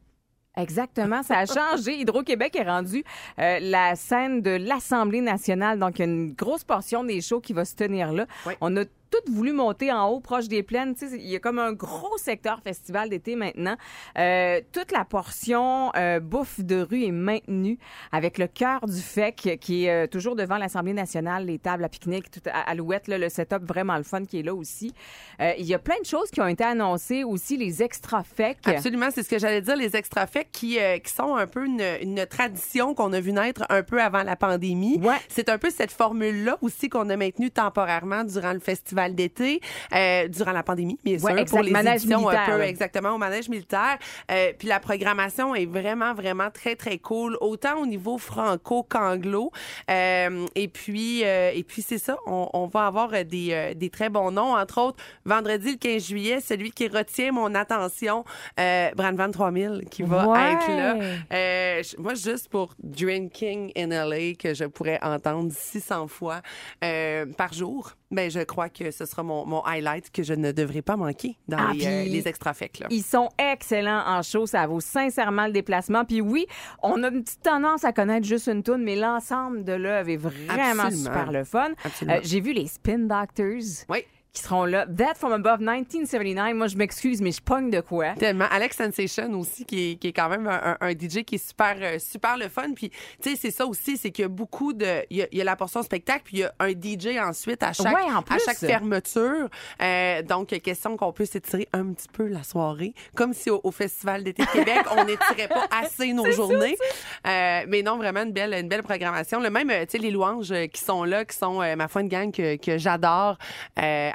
Exactement, 0.57 1.21
ça 1.23 1.37
a 1.37 1.45
changé. 1.77 1.99
Hydro-Québec 1.99 2.55
est 2.55 2.63
rendu 2.63 3.03
euh, 3.39 3.59
la 3.61 3.95
scène 3.95 4.41
de 4.41 4.51
l'Assemblée 4.51 5.21
nationale. 5.21 5.77
Donc, 5.77 5.99
il 5.99 6.01
y 6.01 6.05
a 6.05 6.11
une 6.11 6.33
grosse 6.33 6.63
portion 6.63 7.03
des 7.03 7.21
shows 7.21 7.41
qui 7.41 7.53
va 7.53 7.63
se 7.63 7.75
tenir 7.75 8.11
là. 8.11 8.25
Oui. 8.45 8.53
On 8.59 8.75
a 8.77 8.83
tout 9.09 9.31
voulu 9.31 9.51
monter 9.51 9.91
en 9.91 10.09
haut, 10.09 10.19
proche 10.19 10.47
des 10.47 10.63
plaines. 10.63 10.95
Tu 10.95 11.07
sais, 11.07 11.17
il 11.17 11.27
y 11.27 11.35
a 11.35 11.39
comme 11.39 11.59
un 11.59 11.73
gros 11.73 12.17
secteur 12.17 12.59
festival 12.61 13.09
d'été 13.09 13.35
maintenant. 13.35 13.75
Euh, 14.17 14.61
toute 14.71 14.91
la 14.91 15.05
portion 15.05 15.91
euh, 15.95 16.19
bouffe 16.19 16.59
de 16.59 16.81
rue 16.81 17.03
est 17.03 17.11
maintenue 17.11 17.77
avec 18.11 18.37
le 18.37 18.47
cœur 18.47 18.85
du 18.85 18.99
FEC 18.99 19.57
qui 19.59 19.85
est 19.85 19.89
euh, 19.89 20.07
toujours 20.07 20.35
devant 20.35 20.57
l'Assemblée 20.57 20.93
nationale, 20.93 21.45
les 21.45 21.59
tables 21.59 21.83
à 21.83 21.89
pique-nique, 21.89 22.31
tout 22.31 22.41
à 22.45 22.69
Alouette, 22.69 23.07
là, 23.07 23.17
le 23.17 23.29
setup 23.29 23.63
vraiment 23.63 23.97
le 23.97 24.03
fun 24.03 24.25
qui 24.25 24.39
est 24.39 24.43
là 24.43 24.53
aussi. 24.53 24.93
Il 25.39 25.65
y 25.65 25.73
a 25.73 25.79
plein 25.79 25.99
de 25.99 26.05
choses 26.05 26.31
qui 26.31 26.41
ont 26.41 26.47
été 26.47 26.63
annoncées 26.63 27.23
aussi, 27.23 27.57
les 27.57 27.83
extra 27.83 28.23
FEC. 28.23 28.57
Absolument, 28.65 29.09
c'est 29.13 29.23
ce 29.23 29.29
que 29.29 29.39
j'allais 29.39 29.61
dire, 29.61 29.75
les 29.75 29.95
extra 29.95 30.25
faits 30.25 30.47
qui, 30.51 30.77
qui 31.03 31.13
sont 31.13 31.35
un 31.35 31.47
peu 31.47 31.65
une, 31.65 31.83
une 32.01 32.25
tradition 32.25 32.95
qu'on 32.95 33.13
a 33.13 33.19
vu 33.19 33.31
naître 33.31 33.63
un 33.69 33.83
peu 33.83 34.01
avant 34.01 34.23
la 34.23 34.35
pandémie. 34.35 34.99
Ouais. 34.99 35.17
C'est 35.29 35.49
un 35.49 35.57
peu 35.57 35.69
cette 35.69 35.91
formule-là 35.91 36.57
aussi 36.61 36.89
qu'on 36.89 37.09
a 37.09 37.15
maintenue 37.15 37.51
temporairement 37.51 38.23
durant 38.23 38.53
le 38.53 38.59
festival 38.59 38.96
d'été, 39.09 39.61
euh, 39.93 40.27
durant 40.27 40.51
la 40.51 40.63
pandémie, 40.63 40.97
bien 41.03 41.17
sûr, 41.17 41.25
Ouais, 41.27 41.33
exact, 41.41 41.49
pour 41.49 41.61
les 41.61 41.69
éditions 41.71 42.17
un 42.17 42.31
militaire, 42.31 42.45
peu, 42.53 42.57
là. 42.59 42.67
exactement, 42.67 43.11
au 43.11 43.17
manège 43.17 43.49
militaire. 43.49 43.97
Euh, 44.31 44.51
puis 44.57 44.67
la 44.67 44.79
programmation 44.79 45.55
est 45.55 45.65
vraiment, 45.65 46.13
vraiment 46.13 46.49
très, 46.51 46.75
très 46.75 46.97
cool, 46.97 47.37
autant 47.41 47.79
au 47.81 47.85
niveau 47.85 48.17
franco-qu'anglo. 48.17 49.51
Euh, 49.89 50.45
et 50.55 50.67
puis, 50.67 51.23
euh, 51.23 51.51
et 51.53 51.63
puis 51.63 51.81
c'est 51.81 51.97
ça, 51.97 52.17
on, 52.25 52.49
on 52.53 52.67
va 52.67 52.87
avoir 52.87 53.13
euh, 53.13 53.23
des, 53.23 53.49
euh, 53.51 53.73
des 53.73 53.89
très 53.89 54.09
bons 54.09 54.31
noms, 54.31 54.55
entre 54.55 54.81
autres, 54.81 55.03
vendredi 55.25 55.71
le 55.71 55.77
15 55.77 56.05
juillet, 56.07 56.39
celui 56.41 56.71
qui 56.71 56.87
retient 56.87 57.31
mon 57.31 57.53
attention, 57.55 58.23
euh, 58.59 58.89
Brandvan 58.95 59.31
3000, 59.31 59.83
qui 59.89 60.03
va 60.03 60.27
Ouais. 60.27 60.53
être 60.53 60.67
là. 60.69 60.95
Euh, 61.33 61.83
moi, 61.99 62.13
juste 62.15 62.49
pour 62.49 62.73
Drinking 62.81 63.71
in 63.77 63.89
LA, 63.91 64.33
que 64.33 64.53
je 64.53 64.65
pourrais 64.65 64.99
entendre 65.01 65.51
600 65.51 66.07
fois 66.07 66.41
euh, 66.83 67.25
par 67.37 67.53
jour, 67.53 67.91
ben, 68.11 68.29
je 68.31 68.39
crois 68.39 68.69
que 68.69 68.86
ce 68.91 69.05
sera 69.05 69.23
mon, 69.23 69.45
mon 69.45 69.61
highlight 69.63 70.11
que 70.11 70.23
je 70.23 70.33
ne 70.33 70.51
devrais 70.51 70.81
pas 70.81 70.95
manquer 70.95 71.37
dans 71.47 71.57
Ah, 71.59 71.73
les, 71.73 71.85
euh, 71.85 72.03
les 72.03 72.27
extra 72.27 72.53
là. 72.79 72.87
Ils 72.89 73.03
sont 73.03 73.29
excellents 73.37 74.03
en 74.07 74.21
show, 74.21 74.45
ça 74.45 74.65
vaut 74.67 74.79
sincèrement 74.79 75.47
le 75.47 75.53
déplacement. 75.53 76.05
Puis 76.05 76.21
oui, 76.21 76.45
on 76.83 77.03
a 77.03 77.09
une 77.09 77.23
petite 77.23 77.41
tendance 77.41 77.83
à 77.83 77.93
connaître 77.93 78.25
juste 78.25 78.47
une 78.47 78.63
tune, 78.63 78.83
mais 78.83 78.95
l'ensemble 78.95 79.63
de 79.63 79.73
l'œuvre 79.73 80.09
est 80.09 80.17
vraiment 80.17 80.83
Absolument. 80.83 81.03
super 81.13 81.31
le 81.31 81.43
fun. 81.43 81.71
Euh, 82.03 82.19
J'ai 82.23 82.39
vu 82.41 82.53
les 82.53 82.67
Spin 82.67 82.99
Doctors 82.99 83.85
Oui. 83.89 84.03
Qui 84.33 84.43
seront 84.43 84.65
là. 84.65 84.85
That 84.85 85.15
from 85.15 85.31
Above 85.33 85.59
1979. 85.61 86.53
Moi, 86.53 86.67
je 86.67 86.77
m'excuse, 86.77 87.21
mais 87.21 87.31
je 87.31 87.41
pogne 87.41 87.69
de 87.71 87.79
quoi. 87.81 88.13
Tellement. 88.13 88.45
Alex 88.51 88.77
Sensation 88.77 89.31
aussi, 89.39 89.65
qui 89.65 89.91
est, 89.91 89.95
qui 89.95 90.07
est 90.09 90.13
quand 90.13 90.29
même 90.29 90.47
un, 90.47 90.77
un- 90.79 90.91
DJ 90.91 91.23
qui 91.23 91.35
est 91.35 91.47
super, 91.47 91.75
euh, 91.81 91.97
super 91.99 92.37
le 92.37 92.47
fun. 92.47 92.73
Puis, 92.75 92.89
tu 93.21 93.29
sais, 93.31 93.35
c'est 93.35 93.51
ça 93.51 93.65
aussi, 93.65 93.97
c'est 93.97 94.11
qu'il 94.11 94.23
y 94.23 94.25
a 94.25 94.29
beaucoup 94.29 94.73
de. 94.73 95.03
Il 95.09 95.17
y 95.17 95.21
a, 95.23 95.27
il 95.31 95.37
y 95.37 95.41
a 95.41 95.43
la 95.43 95.55
portion 95.55 95.81
spectacle, 95.81 96.21
puis 96.25 96.37
il 96.37 96.39
y 96.41 96.43
a 96.43 96.53
un 96.59 96.69
DJ 96.69 97.17
ensuite 97.19 97.63
à 97.63 97.73
chaque, 97.73 97.95
Ouais, 97.95 98.03
en 98.11 98.19
à 98.19 98.37
chaque 98.45 98.57
fermeture. 98.57 99.49
Euh, 99.81 100.21
donc, 100.21 100.47
question 100.61 100.97
qu'on 100.97 101.11
puisse 101.13 101.35
étirer 101.35 101.67
un 101.73 101.91
petit 101.93 102.07
peu 102.11 102.27
la 102.27 102.43
soirée, 102.43 102.93
comme 103.15 103.33
si 103.33 103.49
au, 103.49 103.59
au 103.63 103.71
Festival 103.71 104.23
d'été 104.23 104.43
de 104.43 104.49
Québec, 104.49 104.81
on 104.95 105.03
n'étirait 105.05 105.47
pas 105.47 105.67
assez 105.81 106.13
nos 106.13 106.29
journées. 106.31 106.77
Euh, 107.25 107.61
mais 107.67 107.81
non, 107.81 107.97
vraiment 107.97 108.21
une 108.23 108.33
belle, 108.33 108.53
une 108.53 108.67
belle 108.67 108.83
programmation. 108.83 109.39
Le 109.39 109.49
même, 109.49 109.69
tu 109.69 109.85
sais, 109.89 109.97
les 109.97 110.11
louanges 110.11 110.53
qui 110.73 110.81
sont 110.83 111.03
là, 111.03 111.25
qui 111.25 111.35
sont, 111.35 111.61
euh, 111.61 111.75
ma 111.75 111.87
foi, 111.87 112.01
une 112.01 112.07
gang 112.07 112.31
que, 112.31 112.55
que 112.57 112.77
j'adore. 112.77 113.37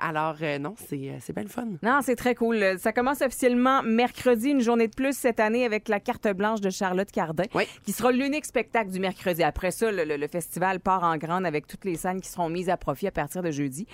Alors, 0.04 0.34
euh, 0.42 0.58
non, 0.58 0.74
c'est 0.88 0.96
euh, 1.10 1.16
c'est 1.20 1.32
bien 1.32 1.44
le 1.44 1.48
fun. 1.48 1.66
Non, 1.82 2.00
c'est 2.02 2.16
très 2.16 2.34
cool. 2.34 2.76
Ça 2.78 2.92
commence 2.92 3.20
officiellement 3.22 3.82
mercredi, 3.84 4.48
une 4.50 4.60
journée 4.60 4.88
de 4.88 4.94
plus 4.94 5.16
cette 5.16 5.38
année 5.38 5.64
avec 5.64 5.88
la 5.88 6.00
carte 6.00 6.26
blanche 6.28 6.60
de 6.60 6.70
Charlotte 6.70 7.10
Cardin, 7.10 7.44
Oui. 7.54 7.64
qui 7.84 7.92
sera 7.92 8.10
l'unique 8.10 8.44
spectacle 8.44 8.90
du 8.90 8.98
mercredi. 8.98 9.42
Après 9.44 9.70
ça, 9.70 9.92
le, 9.92 10.04
le- 10.04 10.16
le 10.16 10.26
festival 10.28 10.80
part 10.80 11.04
en 11.04 11.16
grande 11.16 11.46
avec 11.46 11.66
toutes 11.68 11.84
les 11.84 11.94
scènes 11.96 12.20
qui 12.20 12.28
seront 12.28 12.48
mises 12.48 12.68
à 12.68 12.76
profit 12.76 13.06
à 13.06 13.12
partir 13.12 13.42
de 13.42 13.50
jeudi. 13.52 13.86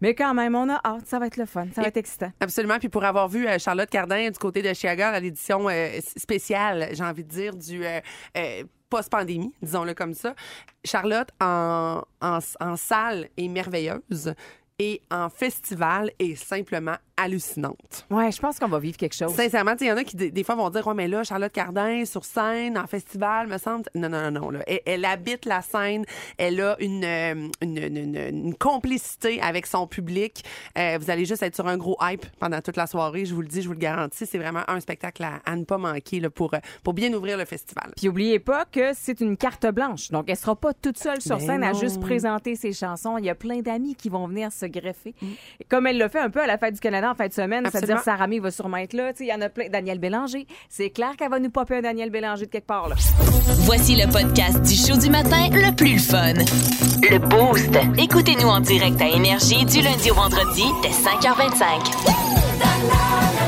Mais 0.00 0.14
quand 0.16 0.34
même, 0.34 0.56
on 0.56 0.68
a 0.68 0.80
hâte. 0.84 1.06
Ça 1.06 1.20
va 1.20 1.28
être 1.28 1.36
le 1.36 1.46
fun. 1.46 1.66
Ça 1.74 1.80
va 1.80 1.86
Et- 1.86 1.90
être 1.90 1.96
excitant. 1.96 2.32
Absolument. 2.40 2.78
Puis 2.80 2.88
pour 2.88 3.04
avoir 3.04 3.28
vu 3.28 3.46
euh, 3.46 3.58
Charlotte 3.60 3.88
Cardin 3.88 4.30
du 4.30 4.38
côté 4.38 4.62
de 4.62 4.72
Chiaga 4.74 5.10
à 5.10 5.20
l'édition 5.20 5.68
spéciale, 6.16 6.88
j'ai 6.92 7.04
envie 7.04 7.24
de 7.24 7.28
dire, 7.28 7.54
du 7.54 7.84
euh, 7.84 8.00
euh, 8.36 8.64
post-pandémie, 8.90 9.52
disons-le 9.62 9.94
comme 9.94 10.12
ça, 10.14 10.34
Charlotte 10.84 11.28
en, 11.40 12.02
en, 12.20 12.38
en 12.60 12.76
salle 12.76 13.28
est 13.36 13.48
merveilleuse 13.48 14.34
et 14.82 15.00
en 15.12 15.30
festival 15.30 16.10
est 16.18 16.34
simplement 16.34 16.96
hallucinante. 17.22 18.06
Ouais, 18.10 18.30
je 18.30 18.40
pense 18.40 18.58
qu'on 18.58 18.68
va 18.68 18.78
vivre 18.78 18.96
quelque 18.96 19.14
chose. 19.14 19.34
Sincèrement, 19.34 19.74
il 19.80 19.86
y 19.86 19.92
en 19.92 19.96
a 19.96 20.04
qui 20.04 20.16
des, 20.16 20.30
des 20.30 20.44
fois 20.44 20.54
vont 20.54 20.68
dire, 20.70 20.86
ouais, 20.86 20.94
mais 20.94 21.08
là, 21.08 21.24
Charlotte 21.24 21.52
Cardin 21.52 22.04
sur 22.04 22.24
scène, 22.24 22.76
en 22.78 22.86
festival, 22.86 23.46
me 23.48 23.58
semble. 23.58 23.84
Non, 23.94 24.08
non, 24.08 24.30
non, 24.30 24.40
non. 24.40 24.50
Là. 24.50 24.60
Elle, 24.66 24.80
elle 24.86 25.04
habite 25.04 25.44
la 25.44 25.62
scène. 25.62 26.04
Elle 26.38 26.60
a 26.60 26.76
une, 26.80 27.04
euh, 27.04 27.48
une, 27.60 27.78
une- 27.78 27.96
une- 27.96 28.16
une 28.16 28.54
complicité 28.54 29.40
avec 29.40 29.66
son 29.66 29.86
public. 29.86 30.44
Euh, 30.78 30.98
vous 31.00 31.10
allez 31.10 31.24
juste 31.24 31.42
être 31.42 31.54
sur 31.54 31.66
un 31.68 31.76
gros 31.76 31.96
hype 32.02 32.26
pendant 32.38 32.60
toute 32.60 32.76
la 32.76 32.86
soirée. 32.86 33.24
Je 33.24 33.34
vous 33.34 33.42
le 33.42 33.48
dis, 33.48 33.62
je 33.62 33.66
vous 33.68 33.74
le 33.74 33.78
garantis. 33.78 34.26
C'est 34.26 34.38
vraiment 34.38 34.62
un 34.68 34.80
spectacle 34.80 35.22
à, 35.24 35.40
à 35.44 35.56
ne 35.56 35.64
pas 35.64 35.78
manquer 35.78 36.20
là, 36.20 36.30
pour, 36.30 36.54
euh, 36.54 36.58
pour 36.82 36.94
bien 36.94 37.12
ouvrir 37.12 37.36
le 37.38 37.44
festival. 37.44 37.92
Puis 37.96 38.08
oubliez 38.08 38.38
pas 38.38 38.64
que 38.64 38.92
c'est 38.94 39.20
une 39.20 39.36
carte 39.36 39.66
blanche. 39.66 40.10
Donc, 40.10 40.24
elle 40.28 40.36
sera 40.36 40.56
pas 40.56 40.72
toute 40.74 40.98
seule 40.98 41.20
sur 41.20 41.38
Ben 41.38 41.46
scène 41.46 41.64
à 41.64 41.72
juste 41.72 42.00
présenter 42.00 42.56
ses 42.56 42.72
chansons. 42.72 43.18
Il 43.18 43.24
y 43.24 43.30
a 43.30 43.34
plein 43.34 43.60
d'amis 43.60 43.94
qui 43.94 44.08
vont 44.08 44.26
venir 44.26 44.50
se 44.52 44.66
greffer. 44.66 45.14
Mm. 45.22 45.26
Comme 45.68 45.86
elle 45.86 45.98
l'a 45.98 46.08
fait 46.08 46.18
un 46.20 46.30
peu 46.30 46.40
à 46.40 46.46
la 46.46 46.58
Fête 46.58 46.74
du 46.74 46.80
Canada 46.80 47.10
en 47.12 47.14
fin 47.14 47.28
de 47.28 47.32
semaine. 47.32 47.66
C'est-à-dire. 47.70 48.00
Sarah 48.00 48.26
May 48.26 48.40
va 48.40 48.50
sûrement 48.50 48.78
être 48.78 48.94
là. 48.94 49.12
Il 49.20 49.26
y 49.26 49.32
en 49.32 49.40
a 49.40 49.48
plein. 49.48 49.68
Daniel 49.68 49.98
Bélanger. 49.98 50.46
C'est 50.68 50.90
clair 50.90 51.16
qu'elle 51.16 51.30
va 51.30 51.38
nous 51.38 51.50
popper 51.50 51.76
un 51.76 51.82
Daniel 51.82 52.10
Bélanger 52.10 52.46
de 52.46 52.50
quelque 52.50 52.66
part, 52.66 52.88
là. 52.88 52.96
Voici 53.60 53.96
le 53.96 54.10
podcast 54.10 54.60
du 54.62 54.74
show 54.74 54.98
du 54.98 55.10
matin 55.10 55.48
le 55.50 55.74
plus 55.74 55.98
fun. 55.98 56.34
Le 57.08 57.18
Boost. 57.18 57.70
Écoutez-nous 57.98 58.48
en 58.48 58.60
direct 58.60 59.00
à 59.00 59.08
Énergie 59.08 59.64
du 59.64 59.80
lundi 59.80 60.10
au 60.10 60.14
vendredi 60.14 60.64
dès 60.82 60.90
5h25. 60.90 63.41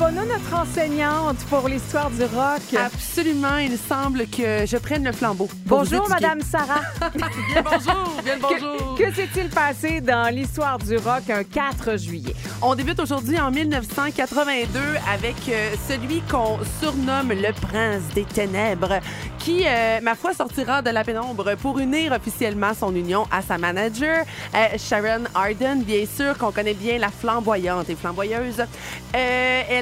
Charbonneau, 0.00 0.24
notre 0.24 0.54
enseignante 0.54 1.36
pour 1.50 1.68
l'histoire 1.68 2.10
du 2.10 2.22
rock. 2.22 2.62
Absolument, 2.74 3.58
il 3.58 3.76
semble 3.76 4.26
que 4.28 4.64
je 4.64 4.78
prenne 4.78 5.04
le 5.04 5.12
flambeau. 5.12 5.46
Bonjour. 5.66 6.08
Madame 6.08 6.40
Sarah. 6.40 6.80
Bien 7.52 7.62
bonjour, 7.62 8.22
bien 8.24 8.36
le 8.36 8.40
bonjour. 8.40 8.94
Que, 8.96 9.04
que 9.04 9.14
s'est-il 9.14 9.50
passé 9.50 10.00
dans 10.00 10.34
l'histoire 10.34 10.78
du 10.78 10.96
rock 10.96 11.28
un 11.28 11.44
4 11.44 11.98
juillet? 11.98 12.34
On 12.62 12.74
débute 12.74 12.98
aujourd'hui 13.00 13.38
en 13.38 13.50
1982 13.50 14.80
avec 15.12 15.36
euh, 15.48 15.74
celui 15.86 16.22
qu'on 16.22 16.58
surnomme 16.80 17.32
le 17.32 17.52
prince 17.52 18.02
des 18.14 18.24
ténèbres, 18.24 19.00
qui, 19.38 19.64
euh, 19.66 20.00
ma 20.02 20.14
foi, 20.14 20.32
sortira 20.32 20.80
de 20.80 20.90
la 20.90 21.04
pénombre 21.04 21.56
pour 21.56 21.78
unir 21.78 22.12
officiellement 22.12 22.72
son 22.74 22.94
union 22.94 23.26
à 23.30 23.42
sa 23.42 23.58
manager, 23.58 24.24
euh, 24.54 24.78
Sharon 24.78 25.24
Arden, 25.34 25.82
bien 25.82 26.04
sûr, 26.06 26.38
qu'on 26.38 26.52
connaît 26.52 26.74
bien, 26.74 26.98
la 26.98 27.10
flamboyante 27.10 27.90
et 27.90 27.96
flamboyeuse. 27.96 28.62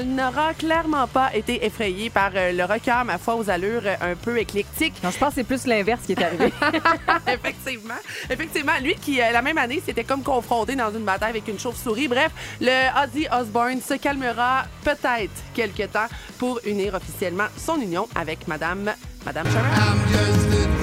Elle 0.08 0.14
n'aura 0.14 0.54
clairement 0.54 1.06
pas 1.06 1.34
été 1.34 1.64
effrayée 1.64 2.08
par 2.10 2.30
euh, 2.34 2.52
le 2.52 2.64
rocker, 2.64 3.04
ma 3.04 3.18
foi, 3.18 3.36
aux 3.36 3.50
allures 3.50 3.82
euh, 3.84 4.12
un 4.12 4.14
peu 4.14 4.38
éclectiques. 4.38 4.94
Non, 5.02 5.10
je 5.10 5.18
pense 5.18 5.30
que 5.30 5.34
c'est 5.36 5.44
plus 5.44 5.66
l'inverse 5.66 6.00
qui 6.06 6.12
est 6.12 6.22
arrivé. 6.22 6.52
effectivement. 7.26 7.94
Effectivement. 8.30 8.72
Lui 8.82 8.94
qui, 8.94 9.20
euh, 9.20 9.30
la 9.32 9.42
même 9.42 9.58
année, 9.58 9.82
s'était 9.84 10.04
comme 10.04 10.22
confronté 10.22 10.76
dans 10.76 10.90
une 10.90 11.04
bataille 11.04 11.30
avec 11.30 11.48
une 11.48 11.58
chauve-souris. 11.58 12.08
Bref, 12.08 12.32
le 12.60 13.04
Ozzy 13.04 13.26
Osbourne 13.30 13.80
se 13.80 13.94
calmera 13.94 14.64
peut-être 14.82 15.42
quelque 15.54 15.84
temps 15.84 16.08
pour 16.38 16.60
unir 16.64 16.94
officiellement 16.94 17.46
son 17.56 17.80
union 17.80 18.08
avec 18.14 18.48
Madame, 18.48 18.90
Madame 19.26 19.46
Sharon. 19.50 20.77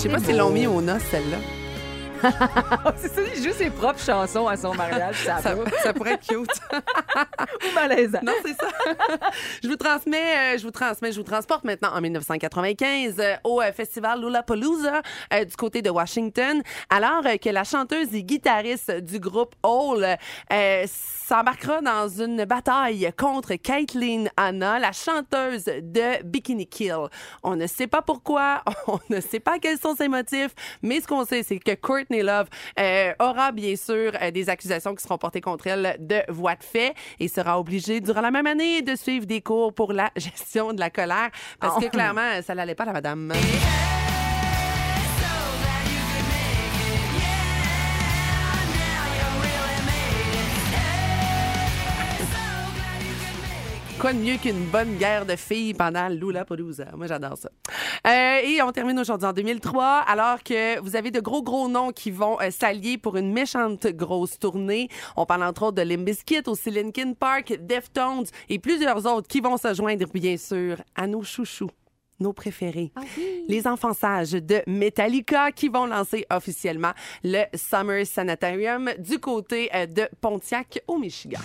Je 0.00 0.04
sais 0.04 0.14
pas 0.14 0.18
s'ils 0.18 0.38
l'ont 0.38 0.48
mis 0.48 0.66
aux 0.66 0.80
noces, 0.80 1.02
celle-là. 1.10 1.36
c'est 2.96 3.08
ça, 3.14 3.20
il 3.36 3.44
joue 3.44 3.52
ses 3.52 3.68
propres 3.68 4.00
chansons 4.00 4.48
à 4.48 4.56
son 4.56 4.72
mariage. 4.72 5.16
Ça, 5.26 5.40
Ça, 5.42 5.54
ça 5.82 5.92
pourrait 5.92 6.14
être 6.14 6.26
cute. 6.26 6.48
Ou 7.16 7.74
malaisant. 7.74 8.20
Non, 8.22 8.32
c'est 8.44 8.54
ça. 8.54 8.68
je 9.62 9.68
vous 9.68 9.76
transmets, 9.76 10.54
euh, 10.54 10.58
je 10.58 10.62
vous 10.62 10.70
transmets, 10.70 11.12
je 11.12 11.18
vous 11.18 11.24
transporte 11.24 11.64
maintenant 11.64 11.90
en 11.94 12.00
1995 12.00 13.16
euh, 13.18 13.36
au 13.44 13.60
euh, 13.60 13.72
festival 13.72 14.20
Lollapalooza 14.20 15.02
du 15.46 15.56
côté 15.56 15.82
de 15.82 15.90
Washington, 15.90 16.62
alors 16.88 17.22
que 17.40 17.50
la 17.50 17.64
chanteuse 17.64 18.14
et 18.14 18.22
guitariste 18.22 18.90
du 18.90 19.18
groupe 19.18 19.54
euh, 19.64 20.84
s'embarquera 20.86 21.80
dans 21.80 22.08
une 22.08 22.44
bataille 22.44 23.10
contre 23.16 23.54
Caitlyn 23.54 24.26
Anna, 24.36 24.78
la 24.78 24.92
chanteuse 24.92 25.64
de 25.64 26.22
Bikini 26.24 26.66
Kill. 26.66 27.08
On 27.42 27.56
ne 27.56 27.66
sait 27.66 27.86
pas 27.86 28.02
pourquoi, 28.02 28.62
on 28.86 28.98
ne 29.08 29.20
sait 29.20 29.40
pas 29.40 29.58
quels 29.58 29.78
sont 29.78 29.94
ses 29.94 30.08
motifs, 30.08 30.54
mais 30.82 31.00
ce 31.00 31.06
qu'on 31.06 31.24
sait, 31.24 31.42
c'est 31.42 31.58
que 31.58 31.74
Courtney 31.74 32.22
Love 32.22 32.48
aura 33.20 33.52
bien 33.52 33.76
sûr 33.76 34.12
des 34.32 34.48
accusations 34.48 34.94
qui 34.94 35.02
seront 35.02 35.18
portées 35.18 35.40
contre 35.40 35.66
elle 35.66 35.96
de 36.00 36.20
voie 36.28 36.54
de 36.54 36.64
fait 36.64 36.94
et 37.18 37.28
sera 37.28 37.58
obligée 37.58 38.00
durant 38.00 38.20
la 38.20 38.30
même 38.30 38.46
année 38.46 38.82
de 38.82 38.94
suivre 38.96 39.26
des 39.26 39.40
cours 39.40 39.72
pour 39.72 39.92
la 39.92 40.10
gestion 40.16 40.72
de 40.72 40.80
la 40.80 40.90
colère 40.90 41.30
parce 41.58 41.78
que 41.78 41.86
Oh. 41.86 41.90
clairement, 41.90 42.42
ça 42.42 42.54
l'allait 42.54 42.74
pas 42.74 42.84
la 42.84 42.92
madame. 42.92 43.32
Quoi 54.00 54.14
de 54.14 54.18
mieux 54.18 54.38
qu'une 54.38 54.64
bonne 54.64 54.96
guerre 54.96 55.26
de 55.26 55.36
filles 55.36 55.74
pendant 55.74 56.08
Lollapalooza? 56.08 56.86
Moi, 56.96 57.06
j'adore 57.06 57.36
ça. 57.36 57.50
Euh, 58.06 58.40
et 58.42 58.62
on 58.62 58.72
termine 58.72 58.98
aujourd'hui 58.98 59.28
en 59.28 59.34
2003, 59.34 60.04
alors 60.08 60.42
que 60.42 60.80
vous 60.80 60.96
avez 60.96 61.10
de 61.10 61.20
gros, 61.20 61.42
gros 61.42 61.68
noms 61.68 61.92
qui 61.92 62.10
vont 62.10 62.40
euh, 62.40 62.50
s'allier 62.50 62.96
pour 62.96 63.18
une 63.18 63.30
méchante 63.30 63.86
grosse 63.88 64.38
tournée. 64.38 64.88
On 65.18 65.26
parle 65.26 65.42
entre 65.42 65.64
autres 65.64 65.76
de 65.76 65.82
Limp 65.82 66.06
Bizkit, 66.06 66.44
aussi 66.46 66.70
Linkin 66.70 67.12
Park, 67.12 67.52
Deftones 67.60 68.24
et 68.48 68.58
plusieurs 68.58 69.04
autres 69.04 69.28
qui 69.28 69.42
vont 69.42 69.58
se 69.58 69.74
joindre, 69.74 70.06
bien 70.14 70.38
sûr, 70.38 70.76
à 70.94 71.06
nos 71.06 71.22
chouchous 71.22 71.70
nos 72.20 72.32
préférés. 72.34 72.92
Les 73.48 73.66
enfants 73.66 73.94
sages 73.94 74.32
de 74.32 74.62
Metallica 74.66 75.52
qui 75.52 75.68
vont 75.68 75.86
lancer 75.86 76.26
officiellement 76.30 76.92
le 77.24 77.44
Summer 77.54 78.06
Sanitarium 78.06 78.90
du 78.98 79.18
côté 79.18 79.70
euh, 79.74 79.86
de 79.86 80.08
Pontiac 80.20 80.82
au 80.86 80.98
Michigan. 80.98 81.40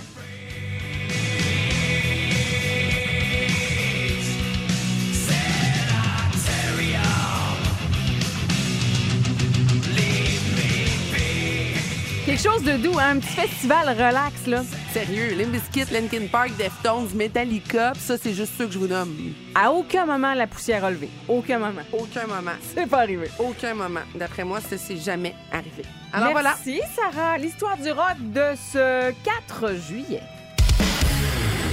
Quelque 12.35 12.51
chose 12.51 12.63
de 12.63 12.75
doux, 12.75 12.99
hein? 12.99 13.11
un 13.15 13.19
petit 13.19 13.31
festival 13.31 13.87
relax, 13.87 14.45
là. 14.45 14.61
Sérieux, 14.91 15.35
Limp 15.37 15.51
Bizkit, 15.51 15.85
Linkin 15.89 16.27
Park, 16.29 16.51
Deftones, 16.57 17.07
Metallica, 17.15 17.93
pis 17.93 18.01
ça, 18.01 18.17
c'est 18.17 18.33
juste 18.33 18.51
ceux 18.57 18.65
que 18.67 18.73
je 18.73 18.77
vous 18.77 18.87
nomme. 18.87 19.33
À 19.55 19.71
aucun 19.71 20.05
moment, 20.05 20.33
la 20.33 20.45
poussière 20.45 20.83
a 20.83 20.91
levé. 20.91 21.07
Aucun 21.29 21.59
moment. 21.59 21.83
Aucun 21.93 22.27
moment. 22.27 22.51
C'est 22.75 22.87
pas 22.87 23.03
arrivé. 23.03 23.29
Aucun 23.39 23.73
moment. 23.73 24.01
D'après 24.15 24.43
moi, 24.43 24.59
ça 24.59 24.77
s'est 24.77 24.97
jamais 24.97 25.33
arrivé. 25.49 25.83
Alors 26.11 26.31
voilà. 26.33 26.57
Merci, 26.57 26.81
Sarah. 26.93 27.37
L'histoire 27.37 27.77
du 27.77 27.91
rock 27.91 28.17
de 28.19 28.53
ce 28.73 29.13
4 29.23 29.75
juillet. 29.87 30.23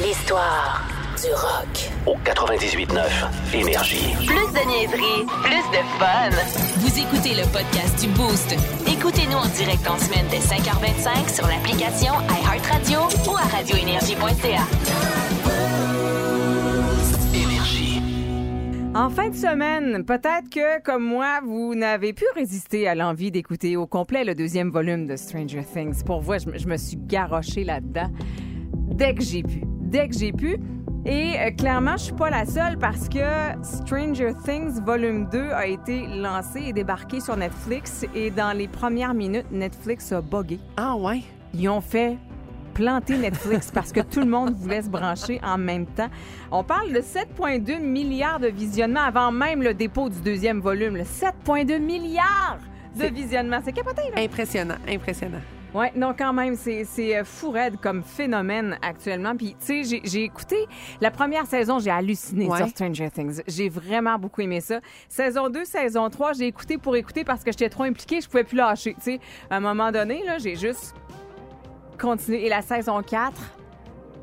L'histoire 0.00 1.01
du 1.22 1.28
rock. 1.34 1.90
Au 2.06 2.16
98.9 2.24 3.54
Énergie. 3.54 4.14
Plus 4.26 4.52
de 4.52 4.66
niaiserie, 4.66 5.26
plus 5.42 5.70
de 5.70 5.82
fun. 5.98 6.30
Vous 6.78 6.98
écoutez 6.98 7.34
le 7.34 7.42
podcast 7.52 8.00
du 8.00 8.08
Boost. 8.14 8.54
Écoutez-nous 8.86 9.36
en 9.36 9.46
direct 9.56 9.88
en 9.88 9.98
semaine 9.98 10.26
dès 10.30 10.38
5h25 10.38 11.34
sur 11.34 11.46
l'application 11.46 12.12
iHeartRadio 12.28 13.00
ou 13.30 13.36
à 13.36 13.42
radioénergie.ca. 13.56 14.62
Énergie. 17.34 18.00
En 18.94 19.08
fin 19.10 19.30
de 19.30 19.34
semaine, 19.36 20.04
peut-être 20.04 20.50
que, 20.50 20.82
comme 20.82 21.04
moi, 21.04 21.40
vous 21.44 21.74
n'avez 21.74 22.12
pu 22.12 22.24
résister 22.34 22.88
à 22.88 22.94
l'envie 22.94 23.30
d'écouter 23.30 23.76
au 23.76 23.86
complet 23.86 24.24
le 24.24 24.34
deuxième 24.34 24.70
volume 24.70 25.06
de 25.06 25.16
Stranger 25.16 25.62
Things. 25.64 26.02
Pour 26.04 26.20
vous, 26.20 26.34
je, 26.38 26.48
me- 26.50 26.58
je 26.58 26.66
me 26.66 26.76
suis 26.76 26.96
garochée 26.96 27.64
là-dedans 27.64 28.10
dès 28.74 29.14
que 29.14 29.22
j'ai 29.22 29.42
pu. 29.42 29.62
Dès 29.80 30.08
que 30.08 30.14
j'ai 30.18 30.32
pu. 30.32 30.58
Et 31.04 31.34
euh, 31.36 31.50
clairement, 31.50 31.96
je 31.96 32.04
suis 32.04 32.12
pas 32.12 32.30
la 32.30 32.46
seule 32.46 32.78
parce 32.78 33.08
que 33.08 33.18
Stranger 33.62 34.32
Things 34.44 34.80
volume 34.84 35.28
2 35.30 35.50
a 35.50 35.66
été 35.66 36.06
lancé 36.06 36.60
et 36.66 36.72
débarqué 36.72 37.18
sur 37.18 37.36
Netflix 37.36 38.06
et 38.14 38.30
dans 38.30 38.56
les 38.56 38.68
premières 38.68 39.12
minutes, 39.12 39.46
Netflix 39.50 40.12
a 40.12 40.20
buggé. 40.20 40.60
Ah 40.76 40.94
ouais? 40.94 41.22
Ils 41.54 41.68
ont 41.68 41.80
fait 41.80 42.18
planter 42.74 43.18
Netflix 43.18 43.72
parce 43.72 43.90
que 43.90 44.00
tout 44.00 44.20
le 44.20 44.26
monde 44.26 44.54
voulait 44.54 44.82
se 44.82 44.88
brancher 44.88 45.40
en 45.42 45.58
même 45.58 45.86
temps. 45.86 46.08
On 46.52 46.62
parle 46.62 46.92
de 46.92 47.00
7,2 47.00 47.80
milliards 47.80 48.38
de 48.38 48.48
visionnements 48.48 49.02
avant 49.02 49.32
même 49.32 49.60
le 49.60 49.74
dépôt 49.74 50.08
du 50.08 50.20
deuxième 50.20 50.60
volume. 50.60 50.96
Le 50.96 51.02
7,2 51.02 51.80
milliards 51.80 52.58
de 52.96 53.06
visionnements. 53.06 53.58
C'est 53.64 53.72
capoté, 53.72 54.02
là. 54.14 54.22
Impressionnant, 54.22 54.76
impressionnant. 54.88 55.40
Ouais, 55.74 55.90
non, 55.96 56.14
quand 56.16 56.34
même, 56.34 56.54
c'est 56.54 56.84
euh, 57.16 57.24
fou 57.24 57.50
raide 57.50 57.76
comme 57.80 58.02
phénomène 58.02 58.76
actuellement. 58.82 59.34
Puis, 59.34 59.56
tu 59.58 59.66
sais, 59.66 59.84
j'ai- 59.84 60.02
j'ai 60.04 60.24
écouté 60.24 60.66
la 61.00 61.10
première 61.10 61.46
saison, 61.46 61.78
j'ai 61.78 61.90
halluciné 61.90 62.46
Ouais. 62.46 62.58
sur 62.58 62.68
Stranger 62.68 63.10
Things. 63.10 63.40
J'ai 63.48 63.70
vraiment 63.70 64.18
beaucoup 64.18 64.42
aimé 64.42 64.60
ça. 64.60 64.80
Saison 65.08 65.48
2, 65.48 65.64
saison 65.64 66.10
3, 66.10 66.34
j'ai 66.34 66.46
écouté 66.46 66.76
pour 66.76 66.94
écouter 66.94 67.24
parce 67.24 67.42
que 67.42 67.52
j'étais 67.52 67.70
trop 67.70 67.84
impliquée, 67.84 68.20
je 68.20 68.28
pouvais 68.28 68.44
plus 68.44 68.56
lâcher. 68.56 68.94
Tu 68.96 69.00
sais, 69.02 69.20
à 69.48 69.56
un 69.56 69.60
moment 69.60 69.90
donné, 69.90 70.22
là, 70.26 70.36
j'ai 70.36 70.56
juste 70.56 70.94
continué. 71.98 72.44
Et 72.44 72.48
la 72.50 72.60
saison 72.60 73.02
4, 73.02 73.32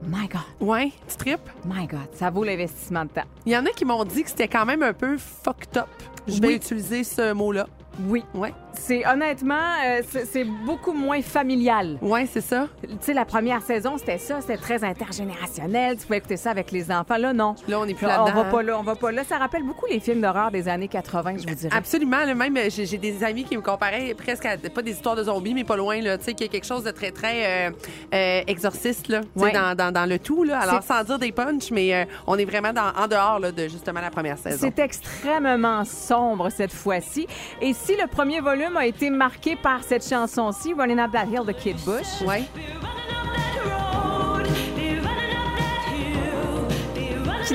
my 0.04 0.28
God, 0.28 0.42
Ouais, 0.68 0.92
tu 1.08 1.16
tripes? 1.18 1.50
my 1.66 1.88
God, 1.88 2.10
ça 2.14 2.30
vaut 2.30 2.44
l'investissement 2.44 3.06
de 3.06 3.10
temps. 3.10 3.26
Il 3.48 3.54
y 3.54 3.58
en 3.58 3.66
a 3.66 3.70
qui 3.70 3.86
m'ont 3.86 4.04
dit 4.06 4.22
que 4.24 4.30
c'était 4.30 4.48
quand 4.48 4.66
même 4.66 4.84
un 4.84 4.94
peu 4.94 5.18
fucked 5.18 5.78
up. 5.78 5.88
Je 6.28 6.40
vais 6.40 6.50
Oui. 6.50 6.54
utiliser 6.56 7.04
ce 7.04 7.34
mot-là. 7.34 7.66
Oui. 8.08 8.24
Ouais. 8.34 8.54
C'est 8.74 9.06
honnêtement, 9.06 9.56
euh, 9.86 10.02
c'est 10.10 10.26
c'est 10.26 10.44
beaucoup 10.46 10.94
moins 10.94 11.22
familial. 11.22 11.98
Ouais, 12.02 12.26
c'est 12.32 12.42
ça. 12.42 12.68
Tu 12.82 12.88
sais, 13.02 13.14
la 13.14 13.26
première 13.26 13.62
saison, 13.62 13.98
c'était 13.98 14.18
ça, 14.18 14.40
c'était 14.42 14.58
très 14.58 14.84
intergénérationnel. 14.84 15.98
Tu 15.98 16.04
pouvais 16.06 16.18
écouter 16.20 16.38
ça 16.38 16.52
avec 16.52 16.72
les 16.72 16.90
enfants. 16.92 17.18
Là, 17.18 17.34
non. 17.34 17.56
Là, 17.68 17.80
on 17.80 17.86
est 17.86 17.94
plus 17.94 18.06
Là, 18.08 18.24
on 18.26 18.32
va 18.32 18.46
pas 18.46 18.64
là, 18.64 18.78
on 18.80 18.84
va 18.84 18.96
pas 18.96 19.12
là. 19.12 19.24
Ça 19.24 19.38
rappelle 19.38 19.64
beaucoup 19.64 19.86
les 19.88 20.00
films 20.00 20.22
d'horreur 20.22 20.50
des 20.52 20.68
années 20.70 20.88
80, 20.88 21.38
je 21.40 21.48
vous 21.48 21.56
dirais. 21.56 21.76
Absolument. 21.76 22.24
là, 22.26 22.34
même, 22.34 22.56
euh, 22.58 22.70
j'ai 22.70 22.86
j'ai 22.86 22.98
des 22.98 23.24
amis 23.24 23.44
qui 23.44 23.58
me 23.58 23.62
comparaient 23.62 24.14
presque 24.16 24.46
à, 24.46 24.58
pas 24.58 24.82
des 24.82 24.92
histoires 24.92 25.16
de 25.16 25.24
zombies, 25.24 25.54
mais 25.54 25.64
pas 25.64 25.76
loin, 25.78 26.00
là. 26.02 26.18
Tu 26.18 26.26
sais, 26.26 26.34
qu'il 26.34 26.46
y 26.46 26.50
a 26.50 26.52
quelque 26.52 26.66
chose 26.68 26.84
de 26.84 26.92
très, 26.92 27.12
très 27.12 27.68
euh, 27.68 27.72
euh, 28.14 28.42
exorciste, 28.48 29.10
là. 29.10 29.22
Tu 29.22 29.28
sais, 29.36 29.46
Ouais. 29.46 29.52
dans, 29.52 29.76
dans, 29.76 29.92
dans 29.92 30.06
le 30.08 30.20
tout, 30.20 30.44
là. 30.44 30.60
Alors, 30.60 30.82
C'est- 30.82 30.88
sans 30.94 31.04
dire 31.04 31.20
des 31.20 31.32
punchs, 31.32 31.72
mais 31.72 31.94
euh, 31.94 32.06
on 32.28 32.38
est 32.38 32.46
vraiment 32.46 32.72
dans, 32.72 32.92
en 32.98 33.08
dehors, 33.08 33.40
là, 33.40 33.52
de 33.52 33.64
justement 33.68 34.00
la 34.02 34.10
première 34.12 34.38
saison. 34.38 34.58
C'est 34.62 34.80
extrêmement 34.80 35.84
sombre 35.86 36.50
cette 36.50 36.74
fois-ci. 36.74 37.28
Et 37.62 37.74
si 37.74 37.89
le 37.96 38.08
premier 38.08 38.40
volume 38.40 38.78
a 38.78 38.86
été 38.86 39.10
marqué 39.10 39.56
par 39.56 39.84
cette 39.84 40.08
chanson-ci, 40.08 40.74
Running 40.74 41.00
Up 41.00 41.12
That 41.12 41.26
Hill 41.26 41.46
de 41.46 41.52
Kid 41.52 41.78
Bush. 41.86 42.22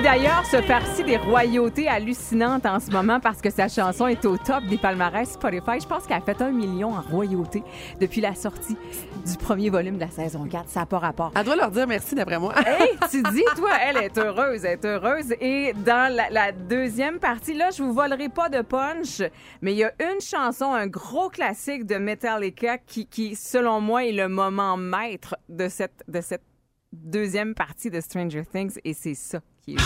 D'ailleurs 0.04 0.44
se 0.44 0.60
farcit 0.60 1.02
des 1.02 1.16
royautés 1.16 1.88
hallucinantes 1.88 2.66
en 2.66 2.78
ce 2.78 2.90
moment 2.90 3.20
parce 3.20 3.40
que 3.40 3.48
sa 3.48 3.68
chanson 3.68 4.06
est 4.06 4.26
au 4.26 4.36
top 4.36 4.62
des 4.64 4.76
palmarès 4.76 5.26
Spotify. 5.26 5.80
Je 5.80 5.86
pense 5.86 6.06
qu'elle 6.06 6.18
a 6.18 6.20
fait 6.20 6.42
un 6.42 6.50
million 6.50 6.90
en 6.90 7.00
royautés 7.00 7.62
depuis 8.02 8.20
la 8.20 8.34
sortie 8.34 8.76
du 9.26 9.36
premier 9.38 9.70
volume 9.70 9.94
de 9.94 10.00
la 10.00 10.10
saison 10.10 10.46
4. 10.46 10.68
Ça 10.68 10.80
n'a 10.80 10.86
pas 10.86 10.98
rapport. 10.98 11.32
Elle 11.34 11.46
doit 11.46 11.56
leur 11.56 11.70
dire 11.70 11.86
merci 11.86 12.14
d'après 12.14 12.38
moi. 12.38 12.52
Hey, 12.66 12.98
tu 13.10 13.22
dis, 13.32 13.44
toi, 13.56 13.70
elle 13.82 13.96
est 13.96 14.18
heureuse, 14.18 14.66
elle 14.66 14.72
est 14.72 14.84
heureuse. 14.84 15.32
Et 15.40 15.72
dans 15.72 16.14
la, 16.14 16.28
la 16.28 16.52
deuxième 16.52 17.18
partie, 17.18 17.54
là, 17.54 17.70
je 17.70 17.82
vous 17.82 17.94
volerai 17.94 18.28
pas 18.28 18.50
de 18.50 18.60
punch, 18.60 19.22
mais 19.62 19.72
il 19.72 19.78
y 19.78 19.84
a 19.84 19.92
une 20.00 20.20
chanson, 20.20 20.74
un 20.74 20.86
gros 20.86 21.30
classique 21.30 21.86
de 21.86 21.94
Metallica 21.94 22.76
qui, 22.76 23.06
qui 23.06 23.34
selon 23.34 23.80
moi, 23.80 24.04
est 24.04 24.12
le 24.12 24.28
moment 24.28 24.76
maître 24.76 25.36
de 25.48 25.66
cette, 25.70 26.04
de 26.08 26.20
cette 26.20 26.44
deuxième 26.92 27.54
partie 27.54 27.88
de 27.88 28.02
Stranger 28.02 28.44
Things, 28.44 28.78
et 28.84 28.92
c'est 28.92 29.14
ça 29.14 29.40
qui 29.64 29.74
est. 29.74 29.78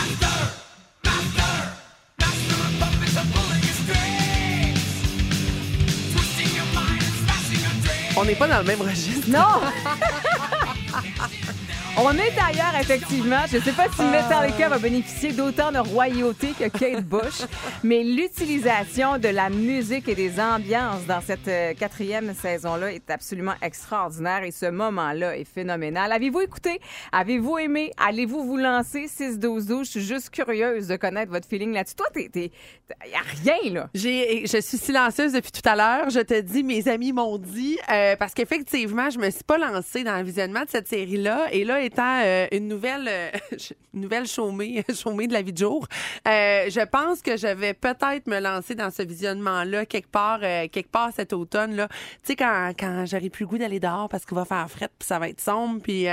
On 8.16 8.24
n'est 8.24 8.34
pas 8.34 8.48
dans 8.48 8.58
le 8.58 8.64
même 8.64 8.80
registre. 8.80 9.28
Non! 9.28 9.60
On 12.00 12.12
est 12.12 12.38
ailleurs, 12.38 12.76
effectivement. 12.80 13.40
Je 13.50 13.56
ne 13.56 13.62
sais 13.62 13.72
pas 13.72 13.88
si 13.88 14.02
Metallica 14.02 14.68
va 14.68 14.78
bénéficier 14.78 15.32
d'autant 15.32 15.72
de 15.72 15.78
royauté 15.78 16.52
que 16.56 16.68
Kate 16.68 17.04
Bush, 17.04 17.42
mais 17.82 18.04
l'utilisation 18.04 19.18
de 19.18 19.26
la 19.26 19.50
musique 19.50 20.08
et 20.08 20.14
des 20.14 20.38
ambiances 20.38 21.04
dans 21.08 21.20
cette 21.20 21.48
euh, 21.48 21.74
quatrième 21.74 22.34
saison-là 22.34 22.92
est 22.92 23.10
absolument 23.10 23.54
extraordinaire 23.62 24.44
et 24.44 24.52
ce 24.52 24.66
moment-là 24.66 25.36
est 25.36 25.44
phénoménal. 25.44 26.12
Avez-vous 26.12 26.40
écouté? 26.40 26.80
Avez-vous 27.10 27.58
aimé? 27.58 27.90
Allez-vous 27.96 28.44
vous 28.44 28.58
lancer? 28.58 29.06
6-12-12? 29.06 29.78
Je 29.78 29.90
suis 29.90 30.04
juste 30.04 30.30
curieuse 30.30 30.86
de 30.86 30.94
connaître 30.94 31.32
votre 31.32 31.48
feeling 31.48 31.72
là-dessus. 31.72 31.96
Toi, 31.96 32.06
t'es, 32.14 32.28
t'es, 32.28 32.52
y 33.06 33.14
a 33.14 33.42
rien, 33.42 33.72
là. 33.72 33.90
J'ai, 33.94 34.46
je 34.46 34.60
suis 34.60 34.78
silencieuse 34.78 35.32
depuis 35.32 35.50
tout 35.50 35.68
à 35.68 35.74
l'heure. 35.74 36.10
Je 36.10 36.20
te 36.20 36.40
dis, 36.40 36.62
mes 36.62 36.86
amis 36.86 37.12
m'ont 37.12 37.38
dit, 37.38 37.76
euh, 37.90 38.14
parce 38.14 38.34
qu'effectivement, 38.34 39.10
je 39.10 39.18
me 39.18 39.30
suis 39.30 39.42
pas 39.42 39.58
lancée 39.58 40.04
dans 40.04 40.16
le 40.18 40.22
visionnement 40.22 40.62
de 40.62 40.70
cette 40.70 40.86
série-là. 40.86 41.48
Et 41.50 41.64
là, 41.64 41.87
étant 41.88 42.20
euh, 42.24 42.46
une 42.52 42.68
nouvelle, 42.68 43.08
euh, 43.08 43.30
une 43.94 44.00
nouvelle 44.02 44.26
chômée, 44.26 44.84
chômée 44.94 45.26
de 45.26 45.32
la 45.32 45.42
vie 45.42 45.52
de 45.52 45.58
jour, 45.58 45.86
euh, 46.26 46.66
je 46.68 46.84
pense 46.86 47.22
que 47.22 47.36
je 47.36 47.48
vais 47.48 47.74
peut-être 47.74 48.26
me 48.26 48.38
lancer 48.40 48.74
dans 48.74 48.90
ce 48.90 49.02
visionnement-là 49.02 49.86
quelque 49.86 50.10
part, 50.10 50.40
quelque 50.40 50.90
part 50.90 51.10
cet 51.14 51.32
automne-là. 51.32 51.88
Tu 51.88 51.96
sais, 52.24 52.36
quand, 52.36 52.72
quand 52.78 53.04
j'aurai 53.06 53.30
plus 53.30 53.44
le 53.44 53.48
goût 53.48 53.58
d'aller 53.58 53.80
dehors 53.80 54.08
parce 54.08 54.24
qu'il 54.24 54.36
va 54.36 54.44
faire 54.44 54.68
fret 54.70 54.88
puis 54.98 55.06
ça 55.06 55.18
va 55.18 55.28
être 55.28 55.40
sombre. 55.40 55.80
Puis, 55.82 56.06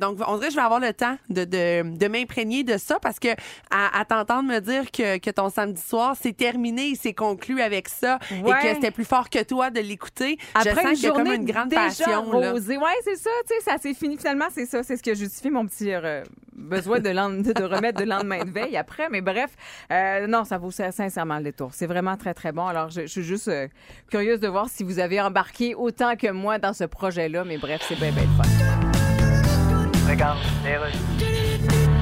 donc, 0.00 0.18
on 0.26 0.36
dirait 0.36 0.48
que 0.48 0.52
je 0.52 0.56
vais 0.56 0.62
avoir 0.62 0.80
le 0.80 0.92
temps 0.92 1.16
de, 1.28 1.44
de, 1.44 1.96
de 1.96 2.08
m'imprégner 2.08 2.64
de 2.64 2.76
ça 2.78 2.98
parce 3.00 3.18
que 3.18 3.28
à, 3.70 3.98
à 4.00 4.04
t'entendre 4.04 4.48
me 4.48 4.60
dire 4.60 4.90
que, 4.90 5.18
que 5.18 5.30
ton 5.30 5.50
samedi 5.50 5.80
soir, 5.80 6.16
c'est 6.20 6.36
terminé, 6.36 6.94
c'est 7.00 7.14
conclu 7.14 7.60
avec 7.60 7.88
ça 7.88 8.18
Ouais. 8.42 8.50
et 8.50 8.62
que 8.68 8.74
c'était 8.74 8.90
plus 8.90 9.04
fort 9.04 9.30
que 9.30 9.42
toi 9.42 9.70
de 9.70 9.80
l'écouter. 9.80 10.38
Je 10.62 10.68
Après 10.70 10.82
sens 10.82 11.02
une 11.02 11.06
a 11.06 11.12
comme 11.12 11.24
journée 11.26 11.36
une 11.36 11.44
grande 11.44 11.68
déjà 11.68 11.86
passion. 11.86 12.32
Là. 12.40 12.52
Ouais, 12.54 12.94
c'est 13.04 13.16
ça, 13.16 13.30
tu 13.46 13.54
sais, 13.54 13.60
ça 13.70 13.78
s'est 13.78 13.94
fini 13.94 14.16
finalement, 14.16 14.46
c'est 14.52 14.66
ça, 14.66 14.82
c'est 14.88 14.96
ce 14.96 15.02
qui 15.02 15.10
a 15.10 15.14
justifié 15.14 15.50
mon 15.50 15.66
petit 15.66 15.92
euh, 15.92 16.24
besoin 16.54 16.98
de, 16.98 17.10
remettre 17.10 18.00
de 18.00 18.06
lendemain 18.08 18.42
de 18.42 18.50
veille 18.50 18.74
après, 18.78 19.10
mais 19.10 19.20
bref, 19.20 19.50
euh, 19.92 20.26
non, 20.26 20.44
ça 20.44 20.56
vaut 20.56 20.70
sincèrement 20.70 21.36
le 21.36 21.44
détour. 21.44 21.74
C'est 21.74 21.86
vraiment 21.86 22.16
très 22.16 22.32
très 22.32 22.52
bon. 22.52 22.66
Alors, 22.66 22.88
je, 22.88 23.06
suis 23.06 23.22
juste 23.22 23.48
euh, 23.48 23.68
curieuse 24.10 24.40
de 24.40 24.48
voir 24.48 24.70
si 24.70 24.84
vous 24.84 24.98
avez 24.98 25.20
embarqué 25.20 25.74
autant 25.74 26.16
que 26.16 26.30
moi 26.30 26.58
dans 26.58 26.72
ce 26.72 26.84
projet-là, 26.84 27.44
mais 27.44 27.58
bref, 27.58 27.84
c'est 27.86 27.96
bien 27.96 28.12
bien 28.12 28.24
fun. 28.38 28.44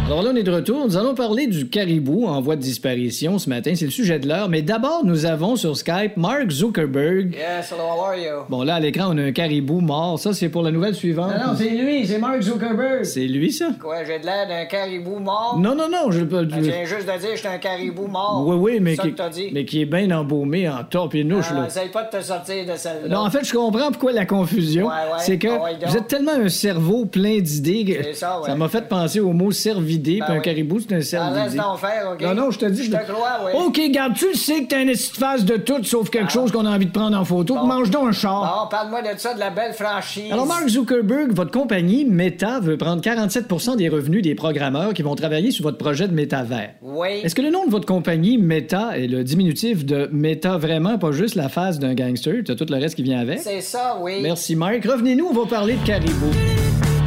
Alors 0.06 0.22
là, 0.22 0.30
on 0.32 0.36
est 0.36 0.44
de 0.44 0.52
retour. 0.52 0.86
Nous 0.86 0.96
allons 0.96 1.16
parler 1.16 1.48
du 1.48 1.68
caribou 1.68 2.26
en 2.26 2.40
voie 2.40 2.54
de 2.54 2.60
disparition 2.60 3.40
ce 3.40 3.50
matin. 3.50 3.72
C'est 3.75 3.86
le 3.86 3.90
sujet 3.90 4.20
de 4.20 4.28
l'heure. 4.28 4.48
Mais 4.48 4.62
d'abord, 4.62 5.04
nous 5.04 5.26
avons 5.26 5.56
sur 5.56 5.76
Skype 5.76 6.16
Mark 6.16 6.48
Zuckerberg. 6.48 7.34
Yes, 7.34 7.72
hello, 7.72 7.82
how 7.82 8.04
are 8.04 8.16
you? 8.16 8.44
Bon, 8.48 8.62
là, 8.62 8.76
à 8.76 8.80
l'écran, 8.80 9.06
on 9.10 9.18
a 9.18 9.22
un 9.22 9.32
caribou 9.32 9.80
mort. 9.80 10.20
Ça, 10.20 10.32
c'est 10.32 10.48
pour 10.48 10.62
la 10.62 10.70
nouvelle 10.70 10.94
suivante. 10.94 11.32
Non, 11.32 11.48
non, 11.52 11.58
c'est 11.58 11.70
lui, 11.70 12.06
c'est 12.06 12.18
Mark 12.18 12.40
Zuckerberg. 12.40 13.02
C'est 13.02 13.25
lui, 13.26 13.50
ça? 13.50 13.70
Quoi, 13.82 14.04
j'ai 14.04 14.20
de 14.20 14.26
l'air 14.26 14.46
d'un 14.46 14.64
caribou 14.66 15.18
mort? 15.18 15.58
Non, 15.58 15.75
non, 15.75 15.88
non. 15.90 16.12
Je, 16.12 16.20
Ben, 16.22 16.48
je- 16.48 16.54
je 16.54 16.60
viens 16.60 16.85
juste 16.85 17.09
de 17.12 17.18
dire 17.18 17.31
que 17.31 17.37
j'étais 17.37 17.48
un 17.48 17.59
caribou 17.59 18.07
mort. 18.07 18.44
oui, 18.46 18.57
oui, 18.61 18.78
mais 18.81 18.96
qui, 18.96 19.12
dit. 19.33 19.50
mais 19.52 19.64
qui 19.64 19.81
est 19.83 19.87
bien 19.87 20.09
embaumé 20.16 20.68
en 20.68 20.85
top 20.88 21.16
et 21.16 21.24
nouche, 21.24 21.46
Ah, 21.50 21.62
là. 21.62 21.66
essaye 21.66 21.88
pas 21.88 22.04
de 22.04 22.16
te 22.16 22.22
sortir 22.22 22.64
de 22.64 22.76
celle-là. 22.76 23.09
Non, 23.09 23.22
en 23.26 23.31
fait, 23.31 23.44
je 23.44 23.52
comprends 23.52 23.90
pourquoi 23.90 24.12
la 24.12 24.24
confusion. 24.24 24.87
Ouais, 24.87 24.92
ouais. 24.92 25.18
C'est 25.18 25.38
que 25.38 25.48
Ah 25.48 25.64
ouais, 25.64 25.70
vous 25.85 25.96
êtes 25.96 26.07
tellement 26.07 26.35
un 26.40 26.48
cerveau 26.48 27.07
plein 27.07 27.40
d'idées 27.40 27.85
que 27.85 28.04
C'est 28.04 28.14
ça, 28.14 28.40
m'a 28.57 28.68
fait 28.68 28.87
penser 28.88 29.18
au 29.18 29.33
mot 29.33 29.50
cervidé. 29.96 30.18
Ben 30.20 30.26
puis 30.26 30.37
un 30.37 30.40
caribou, 30.40 30.80
c'est 30.80 30.92
un 30.92 30.96
Ah, 30.96 30.98
laisse 30.98 31.09
cervidé. 31.09 31.56
donc 31.56 31.78
faire, 31.78 32.11
OK? 32.12 32.20
Non, 32.22 32.35
non, 32.35 32.50
je 32.50 32.59
te 32.59 32.66
dis. 32.66 32.85
Je 32.85 32.90
te 32.90 32.96
crois, 33.11 33.40
oui. 33.46 33.52
OK, 33.66 33.80
garde, 33.90 34.14
tu 34.14 34.28
le 34.28 34.35
sais 34.35 34.62
que 34.62 34.68
t'as 34.68 34.82
une 34.82 34.88
petite 34.90 35.16
face 35.16 35.44
de 35.44 35.56
tout 35.56 35.82
sauf 35.85 36.11
quelque 36.11 36.30
chose 36.32 36.50
qu'on 36.52 36.66
a 36.66 36.70
envie 36.70 36.87
de 36.87 36.92
prendre 36.92 37.16
en 37.18 37.24
photo. 37.24 37.54
Bon. 37.54 37.66
Mange 37.66 37.90
donc 37.90 38.09
un 38.09 38.12
char. 38.12 38.62
Bon, 38.64 38.68
parle-moi 38.70 39.02
de 39.02 39.18
ça, 39.18 39.35
de 39.35 39.40
la 39.40 39.50
belle 39.50 39.72
franchise. 39.72 40.30
Alors, 40.32 40.46
Mark 40.46 40.68
Zuckerberg, 40.68 41.32
votre 41.32 41.50
compagnie 41.50 42.04
Meta 42.04 42.61
veut 42.61 42.76
prendre 42.76 43.00
47 43.02 43.76
des 43.76 43.88
revenus 43.88 44.22
des 44.22 44.35
programmeurs 44.35 44.94
qui 44.94 45.02
vont 45.02 45.14
travailler 45.14 45.50
sur 45.50 45.62
votre 45.64 45.78
projet 45.78 46.09
de 46.09 46.14
métavers. 46.14 46.70
Oui. 46.82 47.20
Est-ce 47.22 47.35
que 47.35 47.42
le 47.42 47.50
nom 47.50 47.64
de 47.66 47.70
votre 47.70 47.87
compagnie 47.87 48.38
Meta 48.38 48.98
est 48.98 49.06
le 49.06 49.24
diminutif 49.24 49.85
de 49.85 50.09
Meta 50.12 50.56
vraiment, 50.59 50.98
pas 50.98 51.12
juste 51.12 51.35
la 51.35 51.48
face 51.48 51.78
d'un 51.78 51.94
gangster, 51.94 52.42
t'as 52.44 52.54
tout 52.54 52.66
le 52.68 52.76
reste 52.76 52.94
qui 52.94 53.02
vient 53.02 53.20
avec? 53.20 53.40
C'est 53.40 53.61
ça, 53.61 53.98
oui. 54.00 54.20
Merci, 54.22 54.56
Mark. 54.56 54.85
Revenez-nous, 54.85 55.26
on 55.30 55.35
va 55.35 55.46
parler 55.48 55.74
de 55.74 55.87
caribou. 55.87 56.30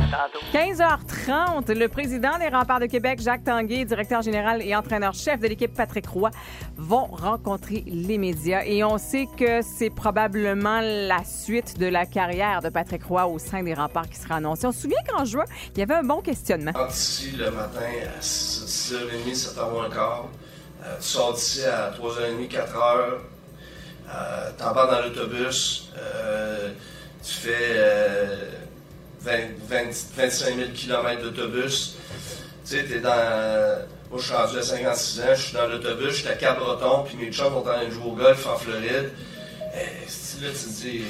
15h30, 0.09 1.71
le 1.71 1.87
président 1.87 2.37
des 2.39 2.47
Remparts 2.47 2.79
de 2.79 2.87
Québec, 2.87 3.21
Jacques 3.21 3.43
Tanguay, 3.43 3.85
directeur 3.85 4.23
général 4.23 4.61
et 4.63 4.75
entraîneur-chef 4.75 5.39
de 5.39 5.47
l'équipe 5.47 5.71
Patrick 5.73 6.07
Roy, 6.07 6.31
vont 6.77 7.05
rencontrer 7.05 7.83
les 7.85 8.17
médias. 8.17 8.63
Et 8.65 8.83
on 8.83 8.97
sait 8.97 9.27
que 9.37 9.61
c'est 9.61 9.91
probablement 9.91 10.81
la 10.81 11.23
suite 11.23 11.77
de 11.77 11.85
la 11.85 12.07
carrière 12.07 12.61
de 12.61 12.69
Patrick 12.69 13.03
Roy 13.03 13.27
au 13.27 13.37
sein 13.37 13.61
des 13.61 13.75
Remparts 13.75 14.09
qui 14.09 14.17
sera 14.17 14.37
annoncée. 14.37 14.65
On 14.65 14.71
se 14.71 14.81
souvient 14.81 15.03
qu'en 15.07 15.25
juin, 15.25 15.45
il 15.75 15.79
y 15.79 15.83
avait 15.83 15.95
un 15.95 16.03
bon 16.03 16.21
questionnement. 16.21 16.71
rentres 16.73 16.95
ici 16.95 17.31
le 17.37 17.51
matin 17.51 17.79
à 18.17 18.21
6, 18.21 18.93
6h30, 18.93 19.53
7h 19.55 19.71
moins 19.71 19.89
quart. 19.89 20.25
Euh, 20.83 20.95
tu 20.99 21.07
sors 21.07 21.33
d'ici 21.33 21.63
à 21.65 21.91
3h30, 21.91 22.49
4h. 22.49 23.19
Euh, 24.11 24.51
T'embarques 24.57 24.91
dans 24.91 25.01
l'autobus. 25.01 25.91
Euh, 25.97 26.71
tu 27.23 27.33
fais 27.33 27.73
euh, 27.75 28.49
20, 29.21 29.31
20 29.67 29.77
25 30.17 30.55
000 30.55 30.69
km 30.73 31.21
d'autobus. 31.21 31.95
Tu 32.65 32.77
sais, 32.77 32.83
t'es 32.85 32.99
dans... 32.99 33.09
moi, 34.09 34.19
je 34.19 34.23
suis 34.23 34.33
rendu 34.33 34.57
à 34.57 34.61
56 34.61 35.21
ans, 35.21 35.23
je 35.35 35.41
suis 35.41 35.53
dans 35.53 35.67
l'autobus, 35.67 36.09
je 36.09 36.15
suis 36.15 36.27
à 36.27 36.35
Cap-Breton, 36.35 37.03
puis 37.05 37.17
mes 37.17 37.31
chums 37.31 37.47
sont 37.51 37.57
en 37.57 37.61
train 37.61 37.85
de 37.85 37.91
jouer 37.91 38.05
au 38.05 38.13
golf 38.13 38.45
en 38.47 38.57
Floride. 38.57 39.11
Et 39.73 40.41
là, 40.41 40.49
tu 40.51 40.65
te 40.65 40.81
dis, 40.81 41.03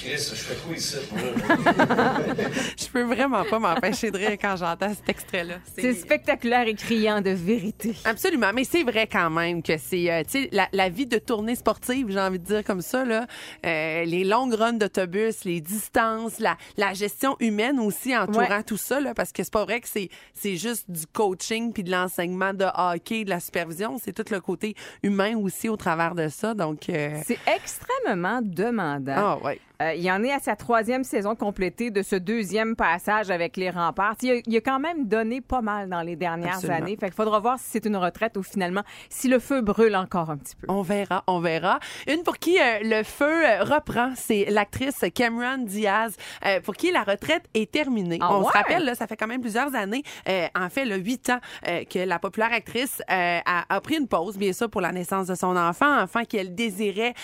Chris, 0.00 0.10
je 0.30 0.34
fais 0.34 0.54
quoi 0.56 0.76
ici, 0.76 0.96
moi? 1.12 1.20
Je 2.78 2.86
peux 2.88 3.02
vraiment 3.02 3.44
pas 3.44 3.58
m'empêcher 3.58 4.10
de 4.10 4.16
rire 4.18 4.36
quand 4.40 4.56
j'entends 4.56 4.94
cet 4.94 5.08
extrait-là. 5.08 5.56
C'est 5.76 5.92
spectaculaire 5.92 6.66
et 6.66 6.74
criant 6.74 7.20
de 7.20 7.30
vérité. 7.30 7.94
Absolument, 8.04 8.52
mais 8.54 8.64
c'est 8.64 8.84
vrai 8.84 9.06
quand 9.06 9.28
même 9.30 9.62
que 9.62 9.76
c'est, 9.76 10.10
euh, 10.10 10.22
tu 10.22 10.44
sais, 10.44 10.48
la, 10.52 10.68
la 10.72 10.88
vie 10.88 11.06
de 11.06 11.18
tournée 11.18 11.56
sportive, 11.56 12.06
j'ai 12.10 12.20
envie 12.20 12.38
de 12.38 12.44
dire 12.44 12.64
comme 12.64 12.80
ça, 12.80 13.04
là, 13.04 13.26
euh, 13.66 14.04
les 14.04 14.24
longues 14.24 14.54
runs 14.54 14.72
d'autobus, 14.74 15.44
les 15.44 15.60
distances, 15.60 16.38
la, 16.38 16.56
la 16.76 16.94
gestion 16.94 17.36
humaine 17.40 17.78
aussi 17.80 18.16
entourant 18.16 18.36
Ouais. 18.46 18.62
tout 18.62 18.76
ça, 18.76 19.00
là, 19.00 19.12
parce 19.14 19.32
que 19.32 19.42
c'est 19.42 19.52
pas 19.52 19.64
vrai 19.64 19.80
que 19.80 19.88
c'est, 19.88 20.08
c'est 20.32 20.56
juste 20.56 20.88
du 20.90 21.06
coaching 21.12 21.72
puis 21.72 21.82
de 21.82 21.90
l'enseignement 21.90 22.54
de 22.54 22.66
hockey, 22.76 23.24
de 23.24 23.30
la 23.30 23.40
supervision, 23.40 23.98
c'est 24.02 24.12
tout 24.12 24.24
le 24.32 24.40
côté 24.40 24.74
humain 25.02 25.36
aussi 25.36 25.68
au 25.68 25.76
travers 25.76 26.14
de 26.14 26.28
ça, 26.28 26.54
donc... 26.54 26.88
euh, 26.88 27.18
C'est 27.26 27.38
extrêmement 27.46 28.05
demandant. 28.42 29.16
ah. 29.42 29.58
Euh, 29.82 29.94
il 29.94 30.10
en 30.10 30.22
est 30.22 30.32
à 30.32 30.38
sa 30.38 30.56
troisième 30.56 31.04
saison 31.04 31.34
complétée 31.34 31.90
de 31.90 32.02
ce 32.02 32.16
deuxième 32.16 32.76
passage 32.76 33.30
avec 33.30 33.56
les 33.56 33.70
remparts. 33.70 34.14
Il 34.22 34.30
a, 34.30 34.34
il 34.46 34.56
a 34.56 34.60
quand 34.60 34.78
même 34.78 35.06
donné 35.06 35.40
pas 35.40 35.60
mal 35.60 35.88
dans 35.88 36.02
les 36.02 36.16
dernières 36.16 36.54
Absolument. 36.54 36.78
années. 36.78 36.96
Fait 36.98 37.06
qu'il 37.06 37.14
faudra 37.14 37.40
voir 37.40 37.58
si 37.58 37.66
c'est 37.70 37.84
une 37.86 37.96
retraite 37.96 38.36
ou 38.36 38.42
finalement 38.42 38.82
si 39.10 39.28
le 39.28 39.38
feu 39.38 39.60
brûle 39.60 39.96
encore 39.96 40.30
un 40.30 40.36
petit 40.36 40.56
peu. 40.56 40.66
On 40.70 40.82
verra, 40.82 41.24
on 41.26 41.40
verra. 41.40 41.78
Une 42.08 42.22
pour 42.22 42.38
qui 42.38 42.58
euh, 42.58 42.78
le 42.82 43.02
feu 43.02 43.24
euh, 43.46 43.64
reprend, 43.64 44.12
c'est 44.16 44.46
l'actrice 44.48 45.04
Cameron 45.14 45.58
Diaz, 45.58 46.16
euh, 46.44 46.60
pour 46.60 46.74
qui 46.74 46.90
la 46.90 47.02
retraite 47.02 47.44
est 47.54 47.70
terminée. 47.70 48.18
Ah 48.20 48.34
on 48.34 48.40
ouais? 48.40 48.46
se 48.46 48.52
rappelle, 48.52 48.84
là, 48.84 48.94
ça 48.94 49.06
fait 49.06 49.16
quand 49.16 49.26
même 49.26 49.40
plusieurs 49.40 49.74
années, 49.74 50.02
en 50.26 50.68
fait, 50.70 50.84
le 50.84 50.96
huit 50.96 51.30
ans, 51.30 51.40
que 51.64 51.98
la 51.98 52.18
populaire 52.18 52.52
actrice 52.52 53.02
a, 53.08 53.64
a 53.68 53.80
pris 53.80 53.96
une 53.96 54.08
pause, 54.08 54.36
bien 54.36 54.52
sûr, 54.52 54.70
pour 54.70 54.80
la 54.80 54.92
naissance 54.92 55.26
de 55.26 55.34
son 55.34 55.56
enfant, 55.56 56.02
enfant 56.02 56.24
qu'elle 56.24 56.54
désirait 56.54 57.14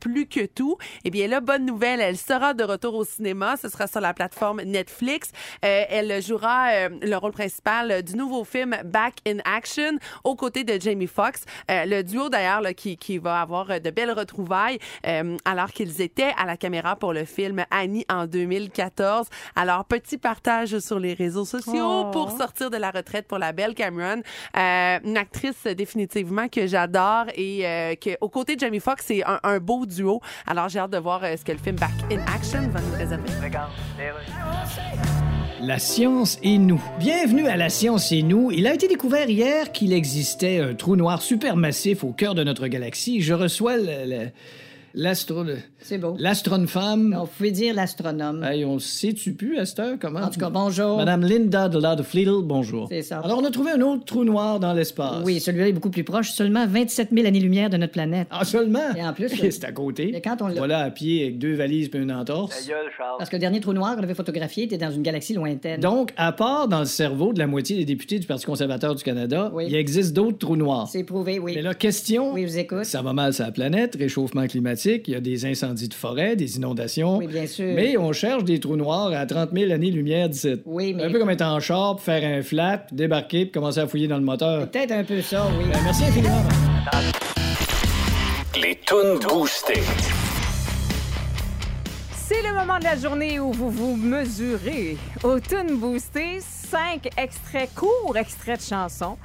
plus 0.00 0.26
que 0.26 0.46
tout. 0.46 0.76
Eh 1.04 1.10
bien, 1.10 1.28
là, 1.28 1.40
bonne 1.40 1.66
nouvelle, 1.66 1.91
elle, 1.92 2.00
elle 2.00 2.16
sera 2.16 2.54
de 2.54 2.64
retour 2.64 2.94
au 2.94 3.04
cinéma. 3.04 3.56
Ce 3.56 3.68
sera 3.68 3.86
sur 3.86 4.00
la 4.00 4.14
plateforme 4.14 4.62
Netflix. 4.62 5.30
Euh, 5.64 5.84
elle 5.88 6.22
jouera 6.22 6.70
euh, 6.72 6.88
le 7.02 7.16
rôle 7.16 7.32
principal 7.32 8.02
du 8.02 8.16
nouveau 8.16 8.44
film 8.44 8.76
Back 8.84 9.14
in 9.26 9.38
Action 9.44 9.98
aux 10.24 10.34
côtés 10.34 10.64
de 10.64 10.80
Jamie 10.80 11.06
Foxx. 11.06 11.44
Euh, 11.70 11.84
le 11.86 12.02
duo 12.02 12.28
d'ailleurs 12.28 12.62
qui, 12.76 12.96
qui 12.96 13.18
va 13.18 13.40
avoir 13.40 13.80
de 13.80 13.90
belles 13.90 14.12
retrouvailles 14.12 14.78
euh, 15.06 15.36
alors 15.44 15.70
qu'ils 15.70 16.00
étaient 16.00 16.32
à 16.38 16.46
la 16.46 16.56
caméra 16.56 16.96
pour 16.96 17.12
le 17.12 17.24
film 17.24 17.64
Annie 17.70 18.04
en 18.08 18.26
2014. 18.26 19.26
Alors 19.56 19.84
petit 19.84 20.18
partage 20.18 20.78
sur 20.78 20.98
les 20.98 21.14
réseaux 21.14 21.44
sociaux 21.44 21.72
Oh. 21.82 22.10
pour 22.12 22.30
sortir 22.30 22.70
de 22.70 22.76
la 22.76 22.90
retraite 22.90 23.26
pour 23.26 23.38
la 23.38 23.52
belle 23.52 23.74
Cameron. 23.74 24.22
Euh, 24.56 24.98
une 25.04 25.16
actrice 25.16 25.64
définitivement 25.64 26.48
que 26.48 26.66
j'adore 26.66 27.26
et 27.34 27.66
euh, 27.66 27.94
que 27.94 28.10
aux 28.20 28.28
côtés 28.28 28.56
de 28.56 28.60
Jamie 28.60 28.80
Foxx 28.80 29.04
c'est 29.06 29.24
un, 29.24 29.40
un 29.42 29.58
beau 29.58 29.86
duo. 29.86 30.20
Alors 30.46 30.68
j'ai 30.68 30.78
hâte 30.78 30.90
de 30.90 30.98
voir 30.98 31.20
ce 31.22 31.44
que 31.44 31.52
le 31.52 31.58
film 31.58 31.76
La 35.60 35.78
science 35.78 36.38
et 36.42 36.58
nous. 36.58 36.82
Bienvenue 36.98 37.46
à 37.46 37.56
La 37.56 37.70
science 37.70 38.12
et 38.12 38.22
nous. 38.22 38.50
Il 38.52 38.66
a 38.66 38.74
été 38.74 38.88
découvert 38.88 39.28
hier 39.28 39.72
qu'il 39.72 39.92
existait 39.92 40.58
un 40.58 40.74
trou 40.74 40.96
noir 40.96 41.22
supermassif 41.22 42.04
au 42.04 42.12
cœur 42.12 42.34
de 42.34 42.44
notre 42.44 42.66
galaxie. 42.66 43.20
Je 43.20 43.34
reçois 43.34 43.76
le- 43.76 44.28
l'astro... 44.94 45.44
C'est 45.78 45.98
beau. 45.98 46.14
L'astronome 46.18 46.68
femme. 46.68 47.16
Vous 47.18 47.26
pouvez 47.26 47.50
dire 47.50 47.74
l'astronome. 47.74 48.44
Hey, 48.44 48.64
on 48.64 48.78
sait-tu 48.78 49.32
plus 49.32 49.58
à 49.58 49.66
cette 49.66 49.78
heure 49.80 49.96
comment? 50.00 50.20
En 50.20 50.30
tout 50.30 50.38
cas, 50.38 50.50
bonjour. 50.50 50.96
Madame 50.96 51.22
Linda 51.22 51.68
de 51.68 51.78
la 51.78 51.96
de 51.96 52.40
bonjour. 52.42 52.86
C'est 52.88 53.02
ça. 53.02 53.18
Alors, 53.20 53.38
on 53.38 53.44
a 53.44 53.50
trouvé 53.50 53.72
un 53.72 53.80
autre 53.80 54.04
trou 54.04 54.24
noir 54.24 54.60
dans 54.60 54.72
l'espace. 54.74 55.22
Oui, 55.24 55.40
celui-là 55.40 55.68
est 55.68 55.72
beaucoup 55.72 55.90
plus 55.90 56.04
proche, 56.04 56.30
seulement 56.30 56.66
27 56.66 57.08
000 57.12 57.26
années-lumière 57.26 57.70
de 57.70 57.76
notre 57.76 57.92
planète. 57.92 58.28
Ah, 58.30 58.44
seulement? 58.44 58.94
Et 58.96 59.02
en 59.04 59.12
plus, 59.12 59.28
c'est 59.50 59.64
à 59.64 59.72
côté. 59.72 60.10
Mais 60.12 60.20
quand 60.20 60.40
on 60.40 60.46
l'a- 60.48 60.54
Voilà, 60.58 60.78
à 60.80 60.90
pied, 60.90 61.22
avec 61.24 61.38
deux 61.38 61.54
valises 61.54 61.90
et 61.92 61.98
une 61.98 62.12
entorse. 62.12 62.68
Parce 63.18 63.30
que 63.30 63.36
le 63.36 63.40
dernier 63.40 63.60
trou 63.60 63.72
noir 63.72 63.96
qu'on 63.96 64.02
avait 64.02 64.14
photographié 64.14 64.64
était 64.64 64.78
dans 64.78 64.90
une 64.90 65.02
galaxie 65.02 65.34
lointaine. 65.34 65.80
Donc, 65.80 66.12
à 66.16 66.32
part 66.32 66.68
dans 66.68 66.80
le 66.80 66.86
cerveau 66.86 67.32
de 67.32 67.38
la 67.38 67.46
moitié 67.46 67.76
des 67.76 67.84
députés 67.84 68.18
du 68.18 68.26
Parti 68.26 68.46
conservateur 68.46 68.94
du 68.94 69.02
Canada, 69.02 69.50
Oui. 69.54 69.64
il 69.68 69.74
existe 69.74 70.12
d'autres 70.12 70.38
trous 70.38 70.56
noirs. 70.56 70.88
C'est 70.88 71.04
prouvé, 71.04 71.38
oui. 71.38 71.52
Mais 71.56 71.62
là, 71.62 71.74
question. 71.74 72.32
Oui, 72.32 72.42
je 72.42 72.46
vous 72.48 72.58
écoute. 72.58 72.84
Ça 72.84 73.02
va 73.02 73.12
mal 73.12 73.32
sur 73.34 73.44
la 73.44 73.52
planète, 73.52 73.96
réchauffement 73.98 74.46
climatique, 74.46 74.81
il 74.86 75.12
y 75.12 75.14
a 75.14 75.20
des 75.20 75.44
incendies 75.46 75.88
de 75.88 75.94
forêt, 75.94 76.36
des 76.36 76.56
inondations. 76.56 77.16
Oui, 77.18 77.26
bien 77.26 77.46
sûr. 77.46 77.72
Mais 77.74 77.96
on 77.96 78.12
cherche 78.12 78.44
des 78.44 78.60
trous 78.60 78.76
noirs 78.76 79.12
à 79.12 79.26
30 79.26 79.50
000 79.52 79.72
années-lumière 79.72 80.28
d'ici. 80.28 80.54
Oui, 80.64 80.94
mais- 80.94 81.04
Un 81.04 81.10
peu 81.10 81.18
comme 81.18 81.30
être 81.30 81.42
en 81.42 81.60
char, 81.60 81.96
puis 81.96 82.04
faire 82.04 82.24
un 82.38 82.42
flat, 82.42 82.78
puis 82.86 82.96
débarquer, 82.96 83.44
puis 83.46 83.52
commencer 83.52 83.80
à 83.80 83.86
fouiller 83.86 84.08
dans 84.08 84.18
le 84.18 84.24
moteur. 84.24 84.68
Peut-être 84.70 84.92
un 84.92 85.04
peu 85.04 85.20
ça, 85.22 85.46
oui. 85.58 85.64
Ben, 85.72 85.78
merci 85.84 86.04
infiniment. 86.04 86.42
Les 88.60 88.78
tunes 88.86 89.18
boostées. 89.28 89.80
C'est 92.14 92.42
le 92.42 92.54
moment 92.54 92.78
de 92.78 92.84
la 92.84 92.96
journée 92.96 93.40
où 93.40 93.52
vous 93.52 93.70
vous 93.70 93.96
mesurez. 93.96 94.96
Au 95.22 95.38
Tune 95.38 95.76
Boosté, 95.78 96.38
cinq 96.40 97.08
extraits 97.18 97.70
courts, 97.74 98.16
extraits 98.16 98.58
de 98.60 98.64
chansons. 98.64 99.16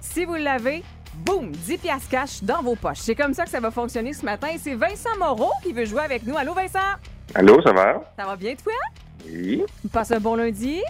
Si 0.00 0.24
vous 0.24 0.34
l'avez, 0.34 0.82
boum, 1.14 1.50
10 1.50 1.78
piastres 1.78 2.08
cash 2.08 2.42
dans 2.42 2.62
vos 2.62 2.74
poches. 2.76 2.98
C'est 2.98 3.14
comme 3.14 3.34
ça 3.34 3.44
que 3.44 3.50
ça 3.50 3.60
va 3.60 3.70
fonctionner 3.70 4.12
ce 4.12 4.24
matin. 4.24 4.48
Et 4.54 4.58
c'est 4.58 4.74
Vincent 4.74 5.16
Moreau 5.18 5.50
qui 5.62 5.72
veut 5.72 5.84
jouer 5.84 6.02
avec 6.02 6.26
nous. 6.26 6.36
Allô, 6.36 6.54
Vincent? 6.54 6.78
Allô, 7.34 7.60
ça 7.62 7.72
va? 7.72 8.12
Ça 8.18 8.24
va 8.26 8.36
bien, 8.36 8.54
toi? 8.54 8.72
Oui, 9.26 9.62
Passe 9.92 10.12
un 10.12 10.20
bon 10.20 10.34
lundi? 10.36 10.82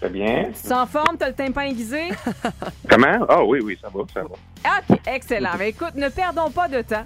très 0.00 0.08
bien. 0.08 0.50
Tu 0.52 0.62
t'es 0.62 0.72
en 0.72 0.86
forme? 0.86 1.16
T'as 1.16 1.28
le 1.28 1.34
tympan 1.34 1.60
aiguisé? 1.62 2.08
Comment? 2.88 3.24
Ah 3.28 3.44
oui, 3.44 3.60
oui, 3.62 3.78
ça 3.80 3.88
va, 3.88 4.00
ça 4.12 4.22
va. 4.22 4.28
OK, 4.90 4.98
excellent. 5.06 5.50
Mais 5.58 5.68
écoute, 5.70 5.94
ne 5.94 6.08
perdons 6.08 6.50
pas 6.50 6.68
de 6.68 6.82
temps. 6.82 7.04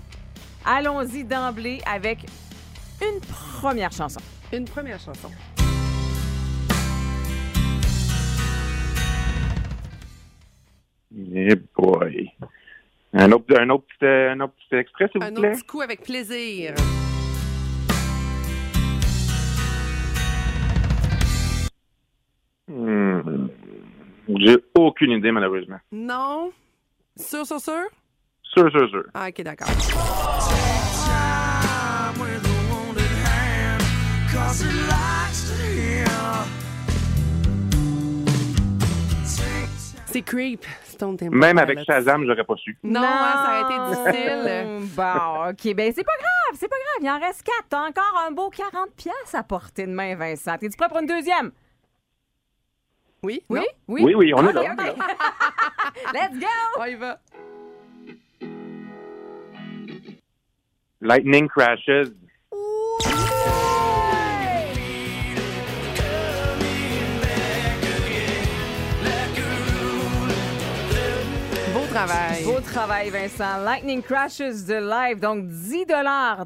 Allons-y 0.65 1.23
d'emblée 1.25 1.81
avec 1.91 2.21
une 3.03 3.21
première 3.61 3.93
chanson. 3.93 4.21
Une 4.53 4.65
première 4.65 4.99
chanson. 4.99 5.31
Eh 11.15 11.55
boy. 11.77 12.31
Un 13.13 13.33
autre, 13.33 13.45
un 13.59 13.71
autre, 13.71 13.85
petit, 13.87 14.05
euh, 14.05 14.33
un 14.33 14.41
autre 14.41 14.55
petit 14.55 14.77
extrait, 14.77 15.09
s'il 15.11 15.21
vous 15.21 15.27
Un 15.27 15.33
autre 15.33 15.41
plaît? 15.41 15.53
petit 15.53 15.67
coup 15.67 15.81
avec 15.81 16.03
plaisir. 16.03 16.75
Hmm. 22.69 23.49
J'ai 24.29 24.57
aucune 24.75 25.13
idée, 25.13 25.31
malheureusement. 25.31 25.79
Non? 25.93 26.51
Sûr, 27.17 27.47
sûr, 27.47 27.61
sûr? 27.61 27.87
Sûr, 28.43 28.71
sûr, 28.71 28.89
sûr. 28.91 29.05
Ah, 29.15 29.29
OK, 29.29 29.43
d'accord. 29.43 29.69
C'est 40.17 40.23
Creep, 40.23 40.65
Stone 40.85 41.19
Temple 41.19 41.37
Même 41.37 41.59
avec. 41.59 41.79
Shazam, 41.85 42.25
j'aurais 42.25 42.45
pas 42.45 42.57
su. 42.57 42.79
Non, 42.83 43.03
hein, 43.03 43.35
ça 43.35 43.51
aurait 43.51 43.75
été 43.75 44.13
difficile. 44.15 44.97
Bon, 44.97 45.51
OK. 45.51 45.75
Ben, 45.75 45.93
c'est 45.95 46.05
pas 46.05 46.17
grave, 46.19 46.55
c'est 46.55 46.69
pas 46.69 46.77
grave. 46.77 47.03
Il 47.03 47.11
en 47.11 47.21
reste 47.21 47.43
quatre. 47.43 47.67
T'as 47.69 47.87
encore 47.87 48.25
un 48.27 48.31
beau 48.31 48.49
40 48.49 48.95
pièces 48.97 49.35
à 49.35 49.43
porter 49.43 49.87
de 49.87 49.93
main, 49.93 50.17
Vincent. 50.17 50.57
T'es-tu 50.57 50.77
prêt 50.79 50.89
pour 50.89 51.01
une 51.01 51.07
deuxième? 51.07 51.53
Oui? 53.23 53.43
Oui? 53.51 53.61
Oui? 53.89 54.05
Oui, 54.05 54.15
oui, 54.15 54.33
on 54.35 54.49
est 54.49 54.55
là. 54.55 54.63
Let's 56.15 56.39
go! 56.39 56.47
On 56.81 56.85
y 56.87 56.95
va. 56.95 57.21
Lightning 61.03 61.47
Crashes. 61.47 62.15
Travail. 71.97 72.45
Beau 72.45 72.61
travail, 72.61 73.11
Vincent. 73.11 73.65
Lightning 73.65 74.03
Crashes 74.03 74.67
de 74.69 74.75
live, 74.75 75.19
donc 75.19 75.47
10 75.49 75.87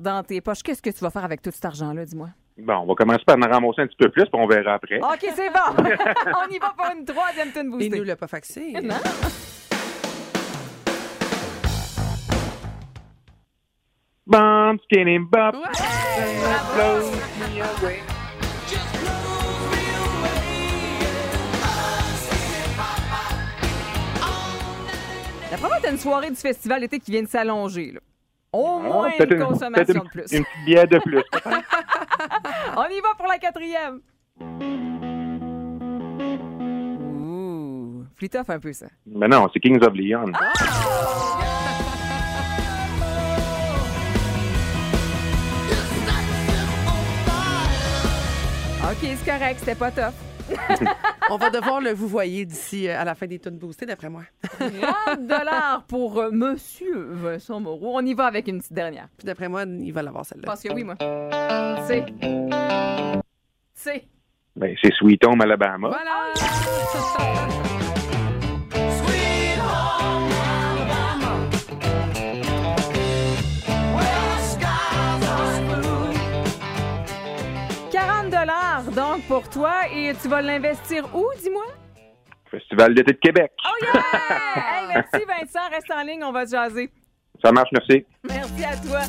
dans 0.00 0.22
tes 0.22 0.40
poches. 0.40 0.62
Qu'est-ce 0.62 0.80
que 0.82 0.90
tu 0.90 1.00
vas 1.00 1.10
faire 1.10 1.24
avec 1.24 1.42
tout 1.42 1.50
cet 1.52 1.64
argent-là, 1.64 2.04
dis-moi? 2.04 2.28
Bon, 2.56 2.74
on 2.82 2.86
va 2.86 2.94
commencer 2.94 3.24
par 3.26 3.36
en 3.36 3.50
ramasser 3.50 3.82
un 3.82 3.86
petit 3.86 3.96
peu 3.98 4.10
plus, 4.10 4.22
puis 4.24 4.34
on 4.34 4.46
verra 4.46 4.74
après. 4.74 4.98
OK, 5.00 5.32
c'est 5.34 5.50
bon. 5.50 5.74
On 5.82 6.48
y 6.52 6.58
va 6.58 6.72
pour 6.76 6.86
une 6.96 7.04
troisième 7.04 7.50
tune 7.52 7.62
Il 7.64 7.70
boostée. 7.70 7.98
nous 7.98 8.04
l'a 8.04 8.16
pas 8.16 8.28
faxé. 8.28 8.72
Non? 8.82 8.96
Bump, 14.26 14.80
skinny 14.84 15.18
bump. 15.18 15.56
Ouais. 17.82 18.00
Une 25.90 25.98
soirée 25.98 26.30
du 26.30 26.36
festival 26.36 26.80
d'été 26.80 26.98
qui 27.00 27.10
vient 27.10 27.22
de 27.22 27.28
s'allonger. 27.28 27.94
Au 28.52 28.80
Ah, 28.80 28.82
moins 28.82 29.10
une 29.18 29.38
consommation 29.44 29.94
une, 29.94 30.00
de 30.00 30.08
plus. 30.08 30.32
Une 30.32 30.44
petite 30.64 30.90
de 30.90 30.98
plus. 30.98 31.22
On 32.76 32.84
y 32.84 33.00
va 33.00 33.14
pour 33.16 33.26
la 33.28 33.38
quatrième. 33.38 34.00
Ouh, 37.20 38.04
plus 38.16 38.28
tough 38.28 38.48
un 38.48 38.58
peu 38.58 38.72
ça. 38.72 38.86
Mais 39.06 39.28
non, 39.28 39.48
c'est 39.52 39.60
Kings 39.60 39.80
of 39.82 39.94
Leon. 39.94 40.32
OK, 48.82 48.98
c'est 49.02 49.24
correct, 49.30 49.56
c'était 49.60 49.74
pas 49.74 49.90
tough. 49.90 50.14
On 51.30 51.36
va 51.36 51.50
devoir 51.50 51.80
le 51.80 51.92
vous 51.92 52.08
voyez 52.08 52.44
d'ici 52.44 52.88
euh, 52.88 53.00
à 53.00 53.04
la 53.04 53.14
fin 53.14 53.26
des 53.26 53.38
tunes 53.38 53.58
boostées, 53.58 53.86
d'après 53.86 54.08
moi. 54.08 54.22
30 54.58 55.26
dollars 55.26 55.84
pour 55.86 56.18
euh, 56.18 56.30
Monsieur 56.30 57.06
Vincent 57.10 57.60
Moreau. 57.60 57.92
On 57.94 58.04
y 58.04 58.14
va 58.14 58.26
avec 58.26 58.48
une 58.48 58.58
petite 58.58 58.72
dernière. 58.72 59.08
Puis 59.16 59.26
d'après 59.26 59.48
moi, 59.48 59.64
il 59.64 59.92
va 59.92 60.02
l'avoir 60.02 60.24
celle-là. 60.24 60.46
Parce 60.46 60.62
que 60.62 60.72
oui, 60.72 60.84
moi. 60.84 60.96
C'est. 61.86 62.04
C'est. 63.74 64.04
Ben, 64.56 64.74
c'est 64.82 64.92
Sweet 64.94 65.24
Home 65.24 65.40
Alabama. 65.40 65.88
Voilà! 65.88 67.70
«pour 79.30 79.48
toi 79.48 79.86
et 79.94 80.12
tu 80.20 80.26
vas 80.26 80.42
l'investir 80.42 81.08
où, 81.14 81.24
dis-moi? 81.40 81.62
Festival 82.50 82.92
d'été 82.96 83.12
de 83.12 83.18
Québec. 83.18 83.52
Oh 83.64 83.68
yeah! 83.80 83.92
hey, 84.56 84.88
merci 84.88 85.24
Vincent, 85.24 85.68
reste 85.70 85.88
en 85.92 86.02
ligne, 86.02 86.24
on 86.24 86.32
va 86.32 86.44
te 86.44 86.50
jaser. 86.50 86.90
Ça 87.40 87.52
marche, 87.52 87.68
merci. 87.72 88.04
Merci 88.24 88.64
à 88.64 88.76
toi. 88.84 89.02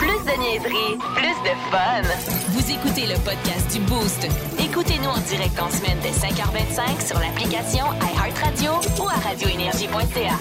Plus 0.00 0.20
de 0.26 0.32
niaiserie, 0.40 0.98
plus 1.14 1.38
de 1.46 1.54
fun. 1.70 2.02
Vous 2.48 2.72
écoutez 2.72 3.06
le 3.06 3.14
podcast 3.24 3.70
du 3.72 3.78
Boost. 3.86 4.26
Écoutez-nous 4.58 5.10
en 5.10 5.20
direct 5.30 5.56
en 5.60 5.70
semaine 5.70 6.00
dès 6.02 6.10
5h25 6.10 7.00
sur 7.06 7.20
l'application 7.20 7.86
iHeartRadio 8.02 8.80
ou 9.00 9.06
à 9.08 9.14
radioénergie.ca. 9.28 10.38